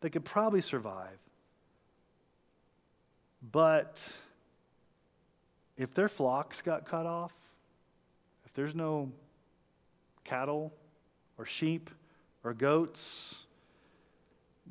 [0.01, 1.19] They could probably survive.
[3.51, 4.17] But
[5.77, 7.33] if their flocks got cut off,
[8.47, 9.11] if there's no
[10.23, 10.73] cattle
[11.38, 11.91] or sheep
[12.43, 13.45] or goats,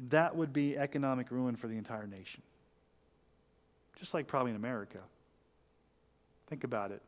[0.09, 2.43] that would be economic ruin for the entire nation.
[3.97, 4.99] Just like probably in America.
[6.49, 7.01] Think about it.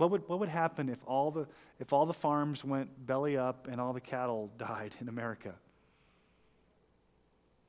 [0.00, 1.46] What would, what would happen if all, the,
[1.78, 5.52] if all the farms went belly up and all the cattle died in America?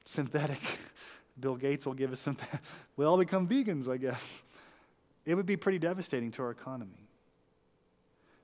[0.06, 0.62] Synthetic.
[1.42, 2.38] Bill Gates will give us some.
[2.96, 4.26] we all become vegans, I guess.
[5.26, 7.10] It would be pretty devastating to our economy.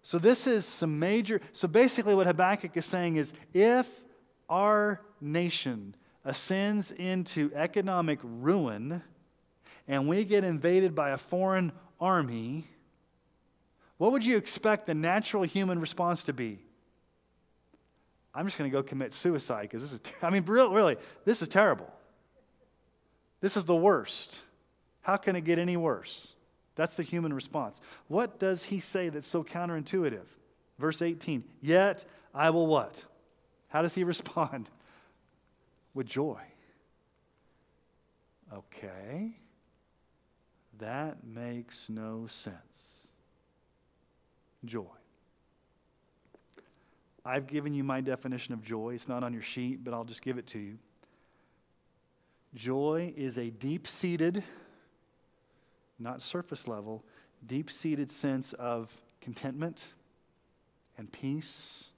[0.03, 1.39] So, this is some major.
[1.53, 4.03] So, basically, what Habakkuk is saying is if
[4.49, 9.01] our nation ascends into economic ruin
[9.87, 11.71] and we get invaded by a foreign
[12.01, 12.67] army,
[13.97, 16.59] what would you expect the natural human response to be?
[18.33, 21.47] I'm just going to go commit suicide because this is, I mean, really, this is
[21.47, 21.91] terrible.
[23.41, 24.41] This is the worst.
[25.01, 26.33] How can it get any worse?
[26.75, 27.81] That's the human response.
[28.07, 30.25] What does he say that's so counterintuitive?
[30.77, 33.03] Verse 18, yet I will what?
[33.69, 34.69] How does he respond?
[35.95, 36.41] With joy.
[38.53, 39.31] Okay.
[40.77, 42.96] That makes no sense.
[44.67, 44.85] Joy.
[47.27, 48.93] I've given you my definition of joy.
[48.93, 50.77] It's not on your sheet, but I'll just give it to you.
[52.55, 54.43] Joy is a deep seated,
[55.99, 57.03] not surface level,
[57.45, 59.93] deep seated sense of contentment
[60.97, 61.89] and peace,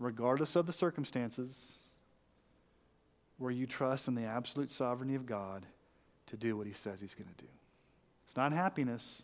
[0.00, 1.84] regardless of the circumstances,
[3.38, 5.64] where you trust in the absolute sovereignty of God
[6.26, 7.50] to do what He says He's going to do.
[8.26, 9.22] It's not happiness.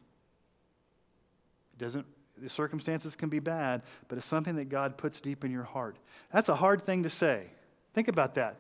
[1.75, 2.07] It doesn't
[2.43, 5.97] the circumstances can be bad, but it's something that God puts deep in your heart.
[6.33, 7.47] That's a hard thing to say.
[7.95, 8.57] Think about that.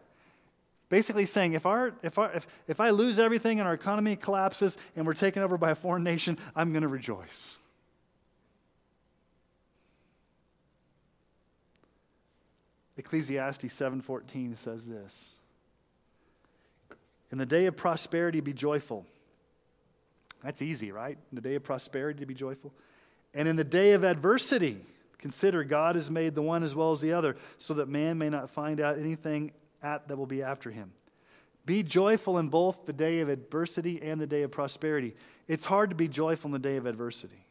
[0.88, 4.76] Basically saying, if, our, if, our, if, if I lose everything and our economy collapses
[4.94, 7.58] and we're taken over by a foreign nation, I'm going to rejoice.
[12.98, 15.40] Ecclesiastes 7:14 says this.
[17.32, 19.06] In the day of prosperity be joyful.
[20.44, 21.16] That's easy, right?
[21.30, 22.72] In the day of prosperity to be joyful.
[23.34, 24.84] And in the day of adversity,
[25.18, 28.28] consider God has made the one as well as the other, so that man may
[28.28, 29.52] not find out anything
[29.82, 30.92] at, that will be after him.
[31.64, 35.14] Be joyful in both the day of adversity and the day of prosperity.
[35.46, 37.46] It's hard to be joyful in the day of adversity.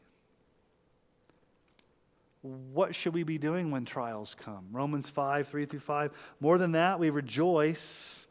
[2.41, 4.65] What should we be doing when trials come?
[4.71, 6.11] Romans 5, 3 through 5.
[6.39, 8.27] More than that, we rejoice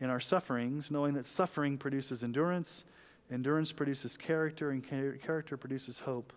[0.00, 2.84] in our sufferings, knowing that suffering produces endurance,
[3.30, 6.32] endurance produces character, and character produces hope.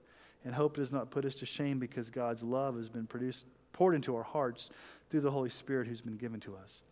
[0.46, 3.96] And hope does not put us to shame because God's love has been produced, poured
[3.96, 4.70] into our hearts
[5.10, 6.84] through the Holy Spirit who's been given to us.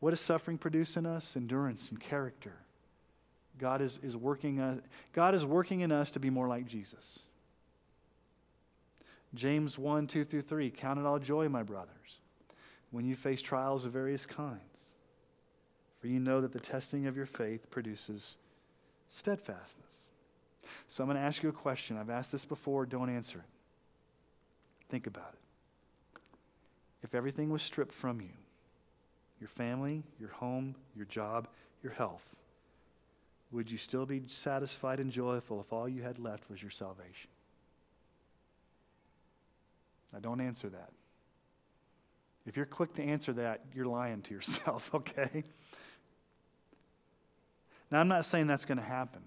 [0.00, 1.34] What does suffering produce in us?
[1.34, 2.52] Endurance and character.
[3.58, 4.78] God is, is working us,
[5.12, 7.20] God is working in us to be more like Jesus.
[9.34, 10.70] James 1, 2 through 3.
[10.70, 12.20] Count it all joy, my brothers,
[12.90, 14.94] when you face trials of various kinds.
[16.00, 18.36] For you know that the testing of your faith produces
[19.08, 19.87] steadfastness.
[20.86, 21.96] So I'm going to ask you a question.
[21.96, 23.44] I've asked this before, don't answer it.
[24.88, 25.40] Think about it
[27.02, 28.30] if everything was stripped from you
[29.38, 31.46] your family, your home, your job,
[31.80, 32.38] your health
[33.50, 37.30] would you still be satisfied and joyful if all you had left was your salvation?
[40.12, 40.90] Now, don't answer that.
[42.46, 45.44] If you're quick to answer that, you're lying to yourself, okay?
[47.90, 49.22] Now, I'm not saying that's going to happen.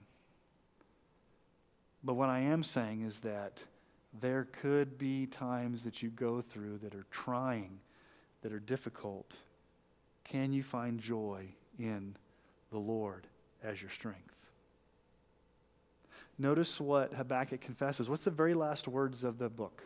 [2.04, 3.64] But what I am saying is that
[4.20, 7.80] there could be times that you go through that are trying,
[8.42, 9.36] that are difficult.
[10.24, 11.46] Can you find joy
[11.80, 12.16] in
[12.72, 13.28] the Lord
[13.64, 14.42] as your strength?
[16.38, 18.10] Notice what Habakkuk confesses.
[18.10, 19.84] What's the very last words of the book?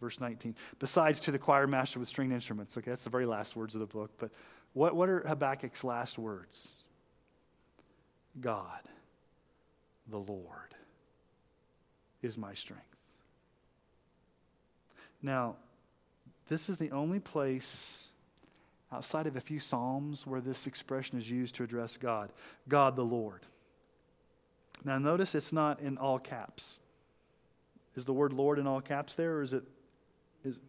[0.00, 0.54] Verse 19.
[0.78, 2.76] Besides to the choir master with stringed instruments.
[2.76, 4.10] Okay, that's the very last words of the book.
[4.18, 4.30] But
[4.74, 6.74] what, what are Habakkuk's last words?
[8.40, 8.80] God,
[10.08, 10.74] the Lord,
[12.24, 12.84] is my strength.
[15.22, 15.56] Now,
[16.48, 18.08] this is the only place
[18.92, 22.30] outside of a few Psalms where this expression is used to address God
[22.68, 23.40] God the Lord.
[24.84, 26.78] Now, notice it's not in all caps.
[27.96, 29.64] Is the word Lord in all caps there, or is it?
[30.44, 30.60] Is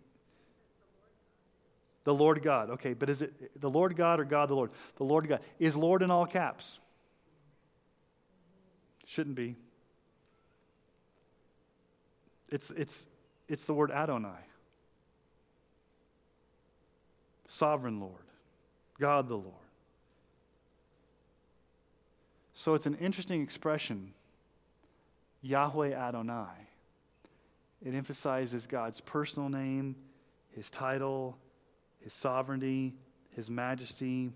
[2.03, 2.69] the Lord God?
[2.71, 4.71] Okay, but is it the Lord God or God the Lord?
[4.97, 5.41] The Lord God.
[5.59, 6.79] Is Lord in all caps?
[9.05, 9.55] Shouldn't be.
[12.51, 13.07] It's, it's,
[13.47, 14.29] it's the word Adonai.
[17.47, 18.23] Sovereign Lord,
[18.99, 19.53] God the Lord.
[22.53, 24.13] So it's an interesting expression
[25.41, 26.69] Yahweh Adonai.
[27.85, 29.95] It emphasizes God's personal name,
[30.55, 31.37] his title,
[32.01, 32.95] his sovereignty,
[33.35, 34.31] his majesty.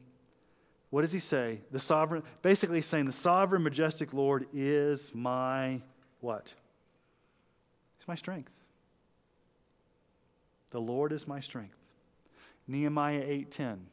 [0.92, 1.62] What does he say?
[1.72, 5.82] The sovereign, basically saying, the sovereign, majestic Lord is my
[6.20, 6.54] what?
[8.00, 8.52] He's my strength.
[10.72, 11.76] The Lord is my strength.
[12.68, 13.88] Nehemiah 8:10.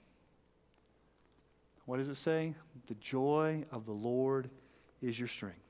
[1.86, 2.54] What does it say?
[2.86, 4.50] The joy of the Lord
[5.02, 5.60] is your strength.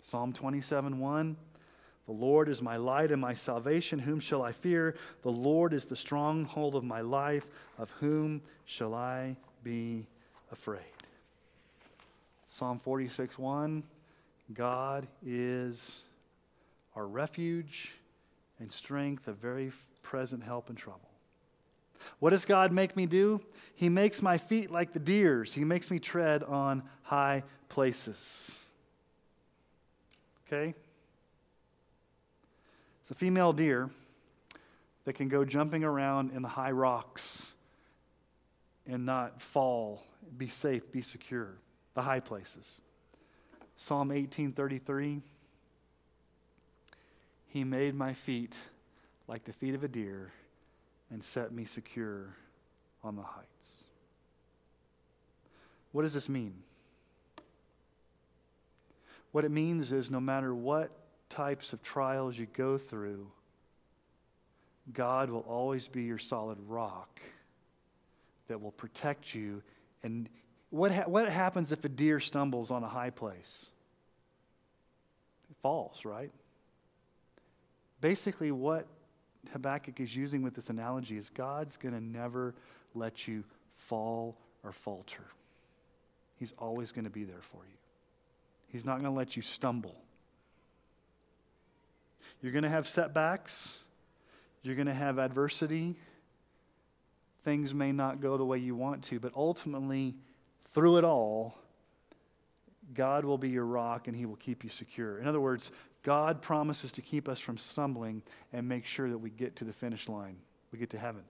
[0.00, 1.36] Psalm 27 1.
[2.06, 3.98] The Lord is my light and my salvation.
[3.98, 4.94] Whom shall I fear?
[5.22, 7.48] The Lord is the stronghold of my life.
[7.78, 10.06] Of whom shall I be
[10.52, 10.82] afraid?
[12.46, 13.82] Psalm 46 1.
[14.52, 16.04] God is
[16.96, 17.92] our refuge
[18.58, 19.72] and strength, a very
[20.02, 21.10] present help in trouble.
[22.18, 23.40] What does God make me do?
[23.74, 25.54] He makes my feet like the deer's.
[25.54, 28.66] He makes me tread on high places.
[30.46, 30.74] Okay?
[33.00, 33.90] It's a female deer
[35.04, 37.52] that can go jumping around in the high rocks
[38.86, 40.02] and not fall,
[40.36, 41.48] be safe, be secure,
[41.94, 42.80] the high places.
[43.76, 45.22] Psalm 18:33
[47.54, 48.56] He made my feet
[49.28, 50.32] like the feet of a deer
[51.08, 52.34] and set me secure
[53.04, 53.84] on the heights.
[55.92, 56.54] What does this mean?
[59.30, 60.90] What it means is no matter what
[61.30, 63.30] types of trials you go through,
[64.92, 67.20] God will always be your solid rock
[68.48, 69.62] that will protect you.
[70.02, 70.28] And
[70.70, 73.70] what, ha- what happens if a deer stumbles on a high place?
[75.48, 76.32] It falls, right?
[78.04, 78.86] Basically, what
[79.54, 82.54] Habakkuk is using with this analogy is God's going to never
[82.94, 83.44] let you
[83.76, 85.24] fall or falter.
[86.38, 87.78] He's always going to be there for you.
[88.68, 89.94] He's not going to let you stumble.
[92.42, 93.78] You're going to have setbacks.
[94.62, 95.96] You're going to have adversity.
[97.42, 100.14] Things may not go the way you want to, but ultimately,
[100.74, 101.56] through it all,
[102.92, 105.16] God will be your rock and he will keep you secure.
[105.18, 105.70] In other words,
[106.04, 108.22] God promises to keep us from stumbling
[108.52, 110.36] and make sure that we get to the finish line.
[110.70, 111.22] We get to heaven.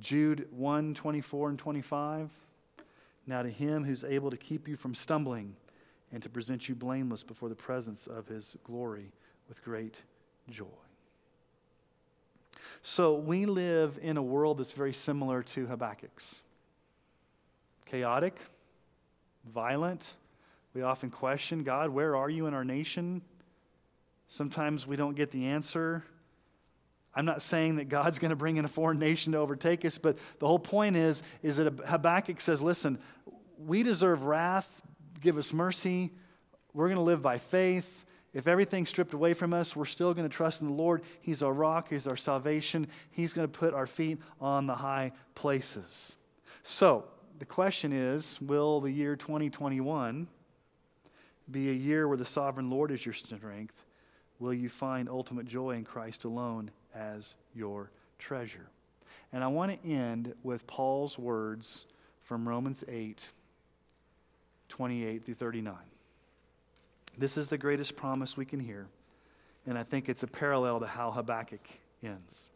[0.00, 2.30] Jude 1 24 and 25.
[3.26, 5.54] Now to him who's able to keep you from stumbling
[6.12, 9.12] and to present you blameless before the presence of his glory
[9.48, 10.02] with great
[10.50, 10.66] joy.
[12.82, 16.42] So we live in a world that's very similar to Habakkuk's
[17.86, 18.36] chaotic,
[19.52, 20.14] violent.
[20.72, 23.22] We often question God, where are you in our nation?
[24.28, 26.04] Sometimes we don't get the answer.
[27.14, 29.98] I'm not saying that God's going to bring in a foreign nation to overtake us,
[29.98, 32.98] but the whole point is, is that Habakkuk says, listen,
[33.58, 34.82] we deserve wrath,
[35.20, 36.12] give us mercy.
[36.72, 38.04] We're going to live by faith.
[38.32, 41.02] If everything's stripped away from us, we're still going to trust in the Lord.
[41.20, 42.88] He's our rock, He's our salvation.
[43.12, 46.16] He's going to put our feet on the high places.
[46.64, 47.04] So,
[47.38, 50.26] the question is will the year 2021
[51.50, 53.83] be a year where the sovereign Lord is your strength?
[54.44, 58.68] Will you find ultimate joy in Christ alone as your treasure.
[59.32, 61.86] And I want to end with Paul's words
[62.22, 63.30] from Romans 8
[64.68, 65.76] 28 through 39.
[67.16, 68.88] This is the greatest promise we can hear,
[69.66, 71.66] and I think it's a parallel to how Habakkuk
[72.02, 72.50] ends.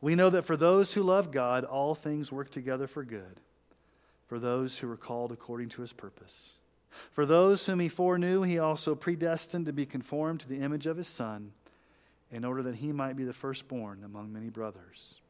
[0.00, 3.40] We know that for those who love God, all things work together for good,
[4.26, 6.57] for those who are called according to his purpose.
[7.10, 10.96] For those whom he foreknew, he also predestined to be conformed to the image of
[10.96, 11.52] his Son,
[12.30, 15.20] in order that he might be the firstborn among many brothers.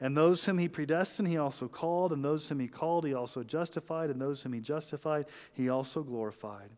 [0.00, 3.42] And those whom he predestined, he also called, and those whom he called, he also
[3.42, 6.70] justified, and those whom he justified, he also glorified.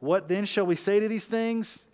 [0.00, 1.86] What then shall we say to these things?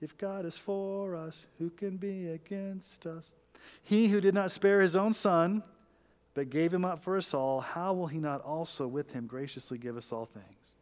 [0.00, 3.32] If God is for us, who can be against us?
[3.82, 5.62] He who did not spare his own son,
[6.36, 9.78] but gave him up for us all, how will he not also with him graciously
[9.78, 10.74] give us all things?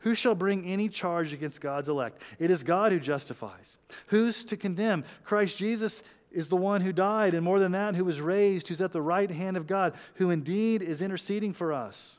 [0.00, 2.20] Who shall bring any charge against God's elect?
[2.40, 3.78] It is God who justifies.
[4.08, 5.04] Who's to condemn?
[5.22, 6.02] Christ Jesus
[6.32, 9.00] is the one who died, and more than that, who was raised, who's at the
[9.00, 12.18] right hand of God, who indeed is interceding for us.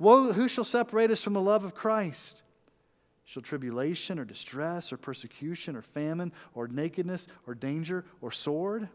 [0.00, 2.42] Woe, who shall separate us from the love of Christ?
[3.24, 8.88] Shall tribulation or distress or persecution or famine or nakedness or danger or sword?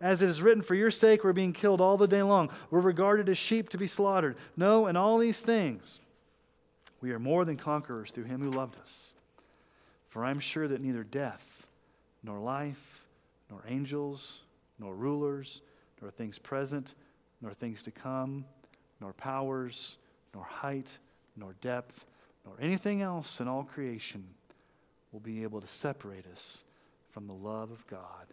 [0.00, 2.50] As it is written, For your sake we're being killed all the day long.
[2.70, 4.36] We're regarded as sheep to be slaughtered.
[4.56, 6.00] No, in all these things,
[7.00, 9.12] we are more than conquerors through him who loved us.
[10.08, 11.66] For I'm sure that neither death,
[12.22, 13.04] nor life,
[13.50, 14.42] nor angels,
[14.78, 15.62] nor rulers,
[16.00, 16.94] nor things present,
[17.40, 18.44] nor things to come,
[19.00, 19.96] nor powers,
[20.34, 20.98] nor height,
[21.36, 22.04] nor depth,
[22.44, 24.24] nor anything else in all creation
[25.12, 26.62] will be able to separate us
[27.10, 28.26] from the love of God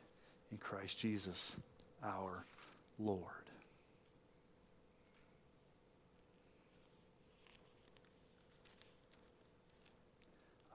[0.52, 1.56] in Christ Jesus
[2.04, 2.46] our
[2.98, 3.24] Lord.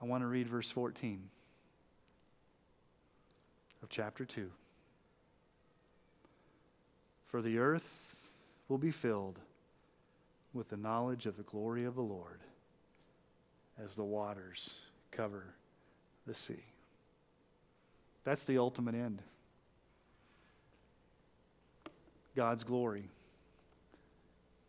[0.01, 1.19] I want to read verse 14
[3.81, 4.51] of chapter 2.
[7.27, 8.31] For the earth
[8.67, 9.39] will be filled
[10.53, 12.39] with the knowledge of the glory of the Lord
[13.83, 14.79] as the waters
[15.11, 15.55] cover
[16.25, 16.63] the sea.
[18.23, 19.21] That's the ultimate end.
[22.35, 23.09] God's glory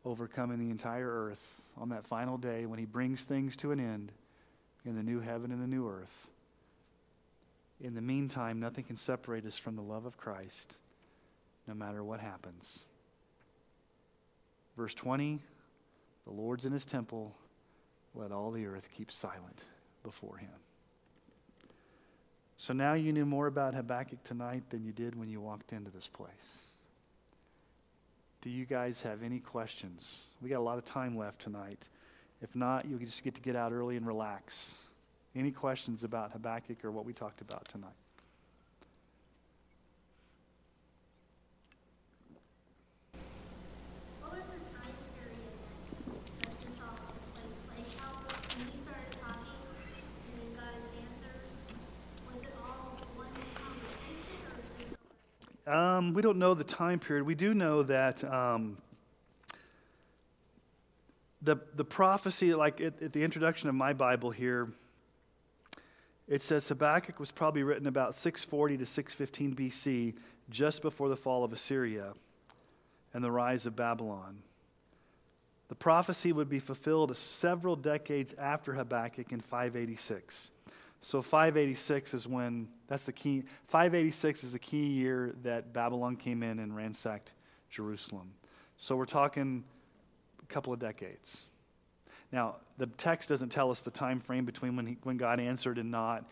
[0.04, 4.12] overcoming the entire earth on that final day when He brings things to an end
[4.84, 6.28] in the new heaven and the new earth.
[7.80, 10.76] In the meantime, nothing can separate us from the love of Christ,
[11.66, 12.84] no matter what happens.
[14.76, 15.40] Verse 20
[16.24, 17.34] The Lord's in his temple,
[18.14, 19.64] let all the earth keep silent
[20.02, 20.48] before him.
[22.56, 25.90] So now you knew more about Habakkuk tonight than you did when you walked into
[25.90, 26.58] this place.
[28.42, 30.34] Do you guys have any questions?
[30.40, 31.88] We got a lot of time left tonight.
[32.42, 34.78] If not, you just get to get out early and relax.
[35.34, 37.92] Any questions about Habakkuk or what we talked about tonight?
[55.66, 57.24] Um, we don't know the time period.
[57.24, 58.78] We do know that um,
[61.42, 64.72] the, the prophecy, like at, at, the introduction of my Bible here,
[66.28, 70.14] it says Habakkuk was probably written about 640 to 615 BC,
[70.50, 72.12] just before the fall of Assyria
[73.12, 74.38] and the rise of Babylon.
[75.68, 80.52] The prophecy would be fulfilled several decades after Habakkuk in 586.
[81.00, 86.42] So 586 is when, that's the key, 586 is the key year that Babylon came
[86.42, 87.32] in and ransacked
[87.70, 88.32] Jerusalem.
[88.76, 89.64] So we're talking
[90.42, 91.46] a couple of decades.
[92.32, 95.78] Now, the text doesn't tell us the time frame between when, he, when God answered
[95.78, 96.24] and not.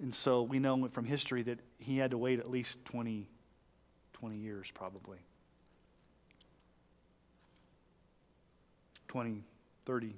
[0.00, 3.28] And so we know from history that he had to wait at least 20,
[4.12, 5.18] 20 years, probably.
[9.08, 9.42] 20,
[9.84, 10.14] 30,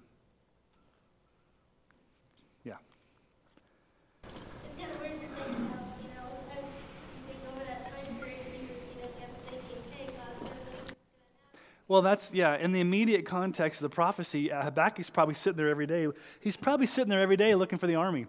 [11.86, 15.68] Well, that's, yeah, in the immediate context of the prophecy, uh, Habakkuk's probably sitting there
[15.68, 16.08] every day.
[16.40, 18.26] He's probably sitting there every day looking for the army.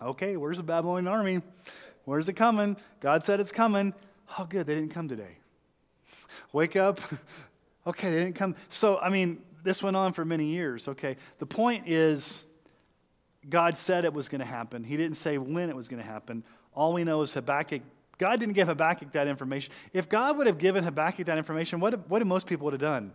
[0.00, 1.42] Okay, where's the Babylonian army?
[2.04, 2.76] Where's it coming?
[3.00, 3.92] God said it's coming.
[4.38, 5.38] Oh, good, they didn't come today.
[6.52, 7.00] Wake up.
[7.86, 8.56] okay, they didn't come.
[8.70, 10.88] So, I mean, this went on for many years.
[10.88, 12.46] Okay, the point is,
[13.48, 14.84] God said it was going to happen.
[14.84, 16.44] He didn't say when it was going to happen.
[16.74, 17.82] All we know is Habakkuk
[18.18, 19.72] God didn't give Habakkuk that information.
[19.92, 23.12] If God would have given Habakkuk that information, what, what most people would have done?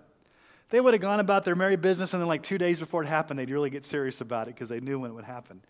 [0.69, 3.07] They would have gone about their merry business, and then, like two days before it
[3.07, 5.61] happened, they'd really get serious about it because they knew when it would happen.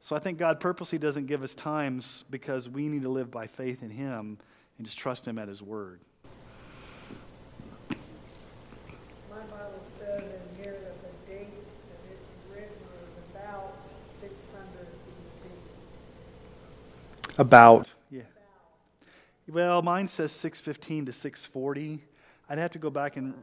[0.00, 3.48] So I think God purposely doesn't give us times because we need to live by
[3.48, 4.38] faith in Him
[4.78, 6.00] and just trust Him at His word.
[7.90, 7.96] My
[9.36, 13.74] Bible says in here that the date that it was written was about
[14.06, 14.86] 600
[15.34, 15.50] BC.
[17.38, 17.95] About.
[19.48, 22.02] Well, mine says 615 to 640.
[22.48, 23.34] I'd have to go back and.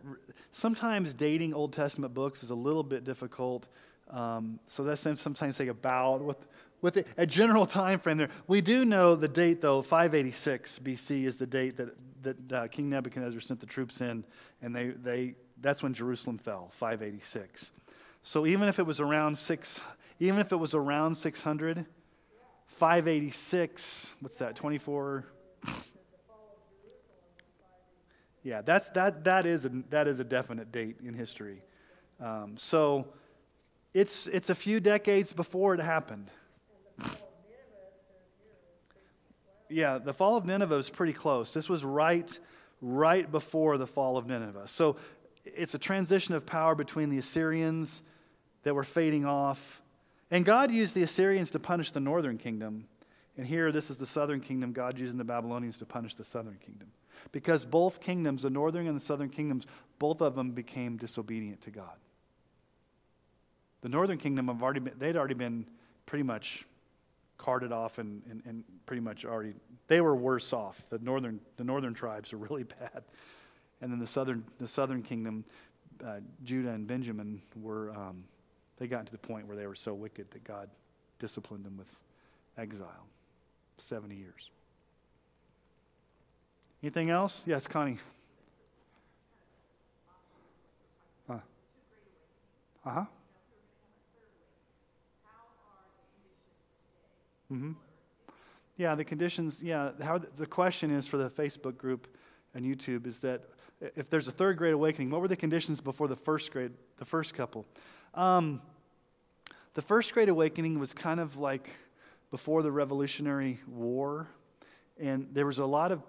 [0.51, 3.67] Sometimes dating Old Testament books is a little bit difficult.
[4.09, 6.37] Um, so that's sometimes say about with
[6.81, 8.29] with a general time frame there.
[8.47, 9.81] We do know the date though.
[9.81, 14.23] 586 BC is the date that that uh, King Nebuchadnezzar sent the troops in,
[14.61, 16.69] and they they that's when Jerusalem fell.
[16.73, 17.71] 586.
[18.21, 19.81] So even if it was around six,
[20.19, 21.85] even if it was around 600,
[22.67, 24.15] 586.
[24.19, 24.55] What's that?
[24.55, 25.25] 24.
[28.43, 31.61] Yeah, that's, that, that, is a, that is a definite date in history.
[32.19, 33.07] Um, so
[33.93, 36.29] it's, it's a few decades before it happened.
[39.69, 41.53] yeah, the fall of Nineveh was pretty close.
[41.53, 42.37] This was right,
[42.81, 44.67] right before the fall of Nineveh.
[44.67, 44.97] So
[45.45, 48.01] it's a transition of power between the Assyrians
[48.63, 49.81] that were fading off.
[50.31, 52.87] And God used the Assyrians to punish the northern kingdom.
[53.37, 56.57] And here, this is the southern kingdom, God using the Babylonians to punish the southern
[56.63, 56.89] kingdom.
[57.31, 59.65] Because both kingdoms, the northern and the southern kingdoms,
[59.99, 61.95] both of them became disobedient to God.
[63.81, 65.65] The northern kingdom have already been, they'd already been
[66.05, 66.65] pretty much
[67.37, 69.53] carted off and, and, and pretty much already
[69.87, 70.85] they were worse off.
[70.89, 73.03] The northern the northern tribes were really bad.
[73.81, 75.43] And then the southern the southern kingdom,
[76.05, 78.23] uh, Judah and Benjamin were, um,
[78.77, 80.69] they got to the point where they were so wicked that God
[81.19, 81.87] disciplined them with
[82.57, 83.07] exile
[83.77, 84.49] 70 years.
[86.83, 87.43] Anything else?
[87.47, 87.97] Yes, Connie.
[92.85, 93.05] Uh huh.
[97.51, 97.71] Mm-hmm.
[98.77, 102.07] Yeah, the conditions, yeah, how the question is for the Facebook group
[102.53, 103.43] and YouTube is that
[103.95, 107.05] if there's a third great awakening, what were the conditions before the first grade, the
[107.05, 107.65] first couple?
[108.13, 108.61] Um,
[109.75, 111.69] the first great awakening was kind of like
[112.31, 114.27] before the Revolutionary War,
[114.99, 116.01] and there was a lot of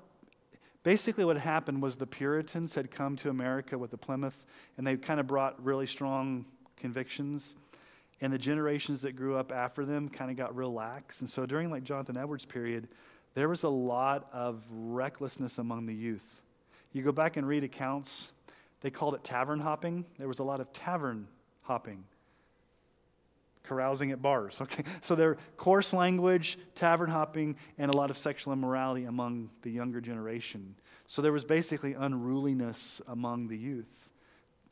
[0.85, 4.45] basically what happened was the Puritans had come to America with the Plymouth,
[4.79, 6.45] and they kind of brought really strong
[6.77, 7.57] convictions.
[8.21, 11.21] And the generations that grew up after them kind of got real lax.
[11.21, 12.87] And so during like Jonathan Edwards' period,
[13.35, 16.43] there was a lot of recklessness among the youth.
[16.93, 18.33] You go back and read accounts,
[18.81, 20.05] they called it tavern hopping.
[20.19, 21.27] There was a lot of tavern
[21.63, 22.05] hopping,
[23.65, 24.61] carousing at bars.
[24.65, 29.71] Okay, so there coarse language, tavern hopping, and a lot of sexual immorality among the
[29.71, 30.75] younger generation.
[31.07, 34.09] So there was basically unruliness among the youth.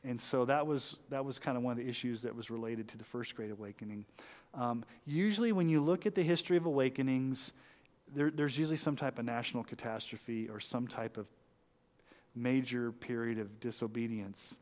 [0.05, 2.89] And so that was, that was kind of one of the issues that was related
[2.89, 4.05] to the first great awakening.
[4.55, 7.53] Um, usually, when you look at the history of awakenings,
[8.15, 11.27] there, there's usually some type of national catastrophe or some type of
[12.35, 14.59] major period of disobedience.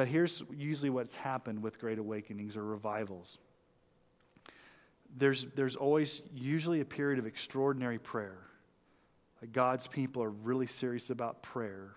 [0.00, 3.36] But here's usually what's happened with great awakenings or revivals
[5.14, 8.38] there's, there's always usually a period of extraordinary prayer.
[9.52, 11.90] God's people are really serious about prayer.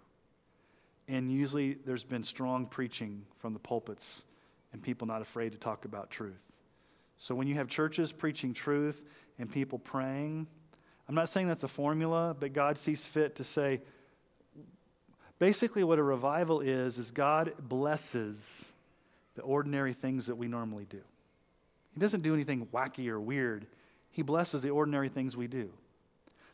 [1.08, 4.26] And usually there's been strong preaching from the pulpits
[4.74, 6.44] and people not afraid to talk about truth.
[7.16, 9.02] So when you have churches preaching truth
[9.40, 10.48] and people praying,
[11.08, 13.80] I'm not saying that's a formula, but God sees fit to say,
[15.40, 18.72] basically what a revival is, is God blesses
[19.36, 21.02] the ordinary things that we normally do.
[21.94, 23.66] He doesn't do anything wacky or weird.
[24.12, 25.72] He blesses the ordinary things we do.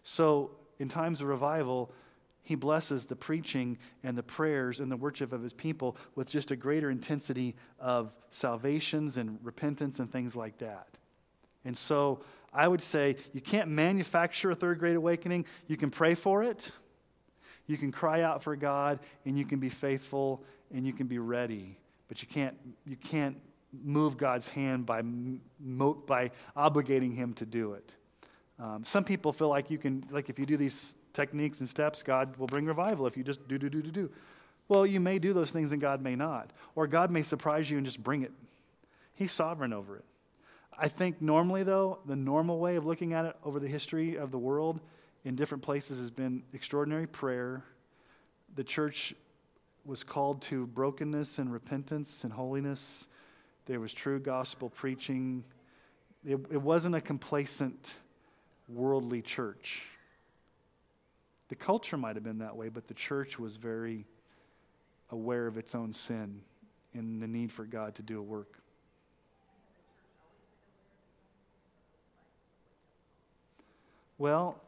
[0.03, 1.91] So in times of revival,
[2.41, 6.51] he blesses the preaching and the prayers and the worship of his people with just
[6.51, 10.87] a greater intensity of salvations and repentance and things like that.
[11.65, 12.21] And so
[12.53, 15.45] I would say you can't manufacture a third great awakening.
[15.67, 16.71] You can pray for it,
[17.69, 20.43] you can cry out for God, and you can be faithful
[20.73, 21.77] and you can be ready.
[22.07, 23.37] But you can't, you can't
[23.83, 27.95] move God's hand by, by obligating Him to do it.
[28.59, 32.01] Um, some people feel like you can, like if you do these techniques and steps,
[32.01, 34.11] God will bring revival if you just do, do, do, do, do.
[34.67, 36.51] Well, you may do those things and God may not.
[36.75, 38.31] Or God may surprise you and just bring it.
[39.13, 40.05] He's sovereign over it.
[40.77, 44.31] I think normally, though, the normal way of looking at it over the history of
[44.31, 44.81] the world
[45.25, 47.63] in different places has been extraordinary prayer.
[48.55, 49.13] The church
[49.85, 53.07] was called to brokenness and repentance and holiness.
[53.65, 55.43] There was true gospel preaching.
[56.25, 57.95] It, it wasn't a complacent,
[58.67, 59.85] worldly church.
[61.49, 64.05] The culture might have been that way, but the church was very
[65.11, 66.41] aware of its own sin
[66.93, 68.59] and the need for God to do a work.
[74.17, 74.61] Well,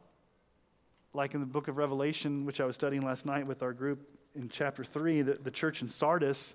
[1.14, 4.08] like in the book of Revelation, which I was studying last night with our group
[4.34, 6.54] in chapter 3, the, the church in Sardis,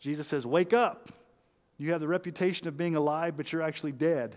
[0.00, 1.08] Jesus says, Wake up.
[1.76, 4.36] You have the reputation of being alive, but you're actually dead.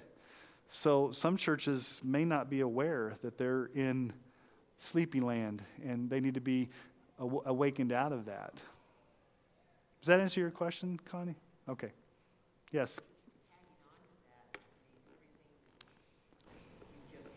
[0.67, 4.13] So some churches may not be aware that they're in
[4.77, 6.69] sleepy land and they need to be
[7.19, 8.53] aw- awakened out of that.
[10.01, 11.35] Does that answer your question, Connie?
[11.69, 11.91] Okay.
[12.71, 12.99] Yes.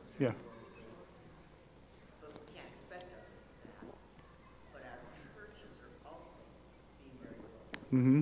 [7.93, 8.21] Mm-hmm.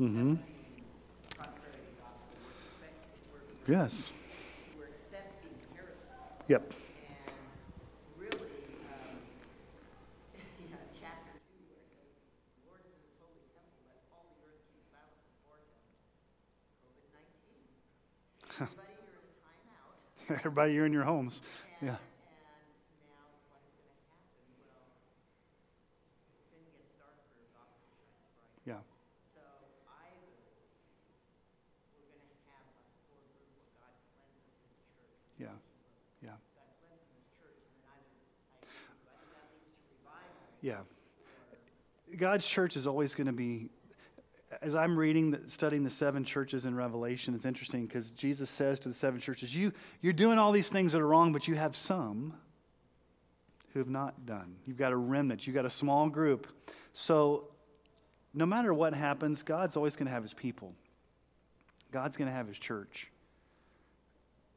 [0.00, 0.34] Mm-hmm.
[0.34, 0.40] We're
[1.44, 4.12] expecting, we're, Yes.
[4.78, 6.00] we're accepting heresy.
[6.48, 6.72] Yep.
[6.72, 7.36] And
[8.16, 8.48] really,
[8.88, 9.20] um,
[10.56, 12.16] you have chapter two where it says,
[12.56, 15.76] "The Lord is in his holy temple, let all the earth keep silent before him.
[16.80, 17.60] COVID nineteen.
[18.56, 20.00] Everybody, you're in a timeout.
[20.30, 21.40] Everybody, you're in your homes.
[21.78, 21.94] And, Yeah.
[21.94, 22.02] and
[23.06, 24.42] now what is going to happen?
[24.66, 24.82] Well,
[26.50, 28.58] sin gets darker, gospel shines bright.
[28.66, 28.82] Yeah.
[29.38, 29.46] So
[29.86, 30.26] either
[31.94, 35.14] we're going to have a core group where God cleanses his church.
[35.38, 35.54] Yeah.
[36.26, 36.34] Yeah.
[36.58, 38.18] God cleanses his church, and then either,
[38.50, 40.42] I agree with you, I that leads to revival.
[40.58, 40.82] Yeah.
[42.18, 43.70] God's church is always going to be,
[44.62, 48.80] as I'm reading, the, studying the seven churches in Revelation, it's interesting because Jesus says
[48.80, 51.54] to the seven churches, you, You're doing all these things that are wrong, but you
[51.54, 52.34] have some
[53.72, 54.56] who have not done.
[54.64, 56.46] You've got a remnant, you've got a small group.
[56.92, 57.48] So,
[58.32, 60.74] no matter what happens, God's always going to have his people,
[61.92, 63.10] God's going to have his church.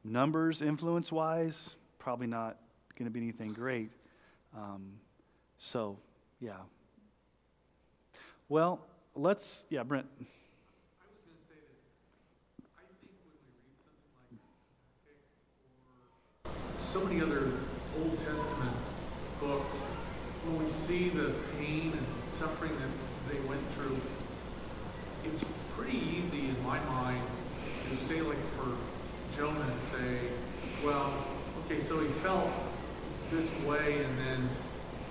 [0.02, 2.56] Numbers, influence wise, probably not
[2.98, 3.90] going to be anything great.
[4.56, 4.92] Um,
[5.58, 5.98] so,
[6.40, 6.56] yeah.
[8.48, 8.80] Well,
[9.20, 10.06] let's, yeah, Brent.
[10.16, 14.08] I was going to say that I think when we read something
[16.44, 17.52] like or so many other
[18.00, 18.76] Old Testament
[19.40, 19.80] books,
[20.44, 24.00] when we see the pain and suffering that they went through,
[25.24, 25.44] it's
[25.76, 27.22] pretty easy in my mind
[27.90, 28.72] to say, like for
[29.36, 30.18] Jonah, say,
[30.82, 31.12] well,
[31.66, 32.48] okay, so he felt
[33.30, 34.48] this way, and then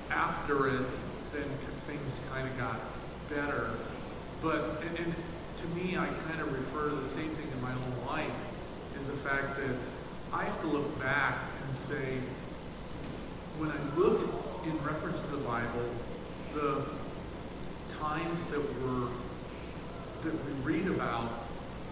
[0.10, 0.86] after it,
[1.31, 1.48] then
[1.86, 2.80] things kind of got
[3.30, 3.69] better.
[4.41, 5.13] But, and, and
[5.57, 8.31] to me, I kind of refer to the same thing in my own life,
[8.95, 9.75] is the fact that
[10.31, 12.19] I have to look back and say,
[13.57, 14.21] when I look
[14.65, 15.85] in reference to the Bible,
[16.53, 16.85] the
[17.99, 19.09] times that were
[20.21, 21.31] that we read about,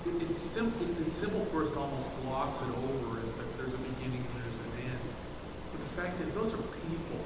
[0.05, 0.85] it, it's simple.
[1.05, 4.43] It's simple for us to almost gloss it over as that there's a beginning and
[4.43, 4.99] there's an end.
[5.71, 7.19] But the fact is, those are people,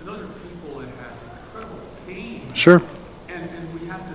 [0.00, 1.12] and those are people that had
[1.46, 2.54] incredible pain.
[2.54, 2.82] Sure.
[3.28, 4.14] And, and we have to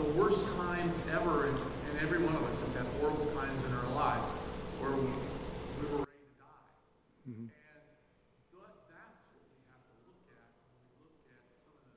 [0.00, 3.72] the worst times ever, and, and every one of us has had horrible times in
[3.72, 4.32] our lives
[4.80, 7.28] where we, we were ready to die.
[7.28, 7.52] Mm-hmm.
[7.52, 11.76] And that, that's what we have to look at when we look at some of
[11.84, 11.92] the,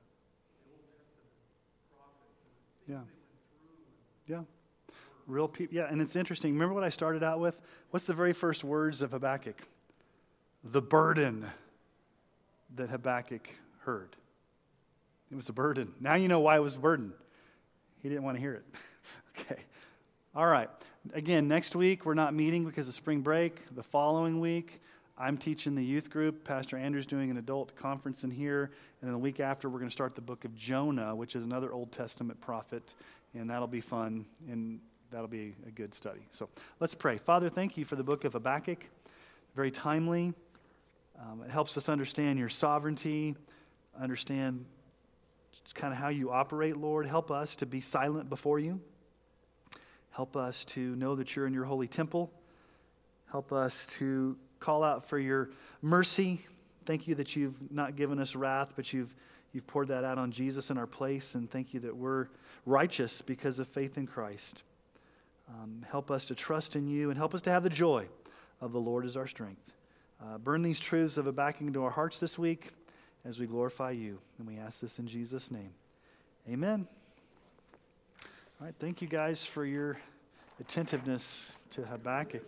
[0.52, 1.32] the Old Testament
[1.96, 3.08] prophets and the things Yeah.
[3.08, 4.36] they went through.
[4.36, 4.44] Yeah.
[5.24, 5.72] Real people.
[5.72, 6.52] Yeah, and it's interesting.
[6.52, 7.56] Remember what I started out with?
[7.88, 9.56] What's the very first words of Habakkuk?
[10.60, 11.46] The burden
[12.76, 13.48] that Habakkuk
[13.88, 14.16] heard.
[15.32, 15.94] It was a burden.
[16.00, 17.14] Now you know why it was a burden.
[18.04, 18.64] He didn't want to hear it.
[19.40, 19.62] okay.
[20.36, 20.68] All right.
[21.14, 23.62] Again, next week we're not meeting because of spring break.
[23.74, 24.82] The following week,
[25.16, 26.44] I'm teaching the youth group.
[26.44, 28.64] Pastor Andrew's doing an adult conference in here.
[29.00, 31.46] And then the week after, we're going to start the book of Jonah, which is
[31.46, 32.92] another Old Testament prophet.
[33.32, 34.26] And that'll be fun.
[34.50, 36.26] And that'll be a good study.
[36.30, 36.50] So
[36.80, 37.16] let's pray.
[37.16, 38.84] Father, thank you for the book of Habakkuk.
[39.56, 40.34] Very timely.
[41.18, 43.34] Um, it helps us understand your sovereignty,
[43.98, 44.66] understand
[45.72, 47.06] kind of how you operate, Lord.
[47.06, 48.80] Help us to be silent before you.
[50.10, 52.30] Help us to know that you're in your holy temple.
[53.30, 55.50] Help us to call out for your
[55.82, 56.40] mercy.
[56.86, 59.14] Thank you that you've not given us wrath, but you've,
[59.52, 61.34] you've poured that out on Jesus in our place.
[61.34, 62.28] And thank you that we're
[62.66, 64.62] righteous because of faith in Christ.
[65.48, 68.06] Um, help us to trust in you and help us to have the joy
[68.60, 69.72] of the Lord as our strength.
[70.22, 72.70] Uh, burn these truths of Habakkuk into our hearts this week
[73.24, 74.18] as we glorify you.
[74.38, 75.72] And we ask this in Jesus' name.
[76.48, 76.86] Amen.
[78.60, 79.98] All right, thank you guys for your
[80.60, 82.42] attentiveness to Habakkuk.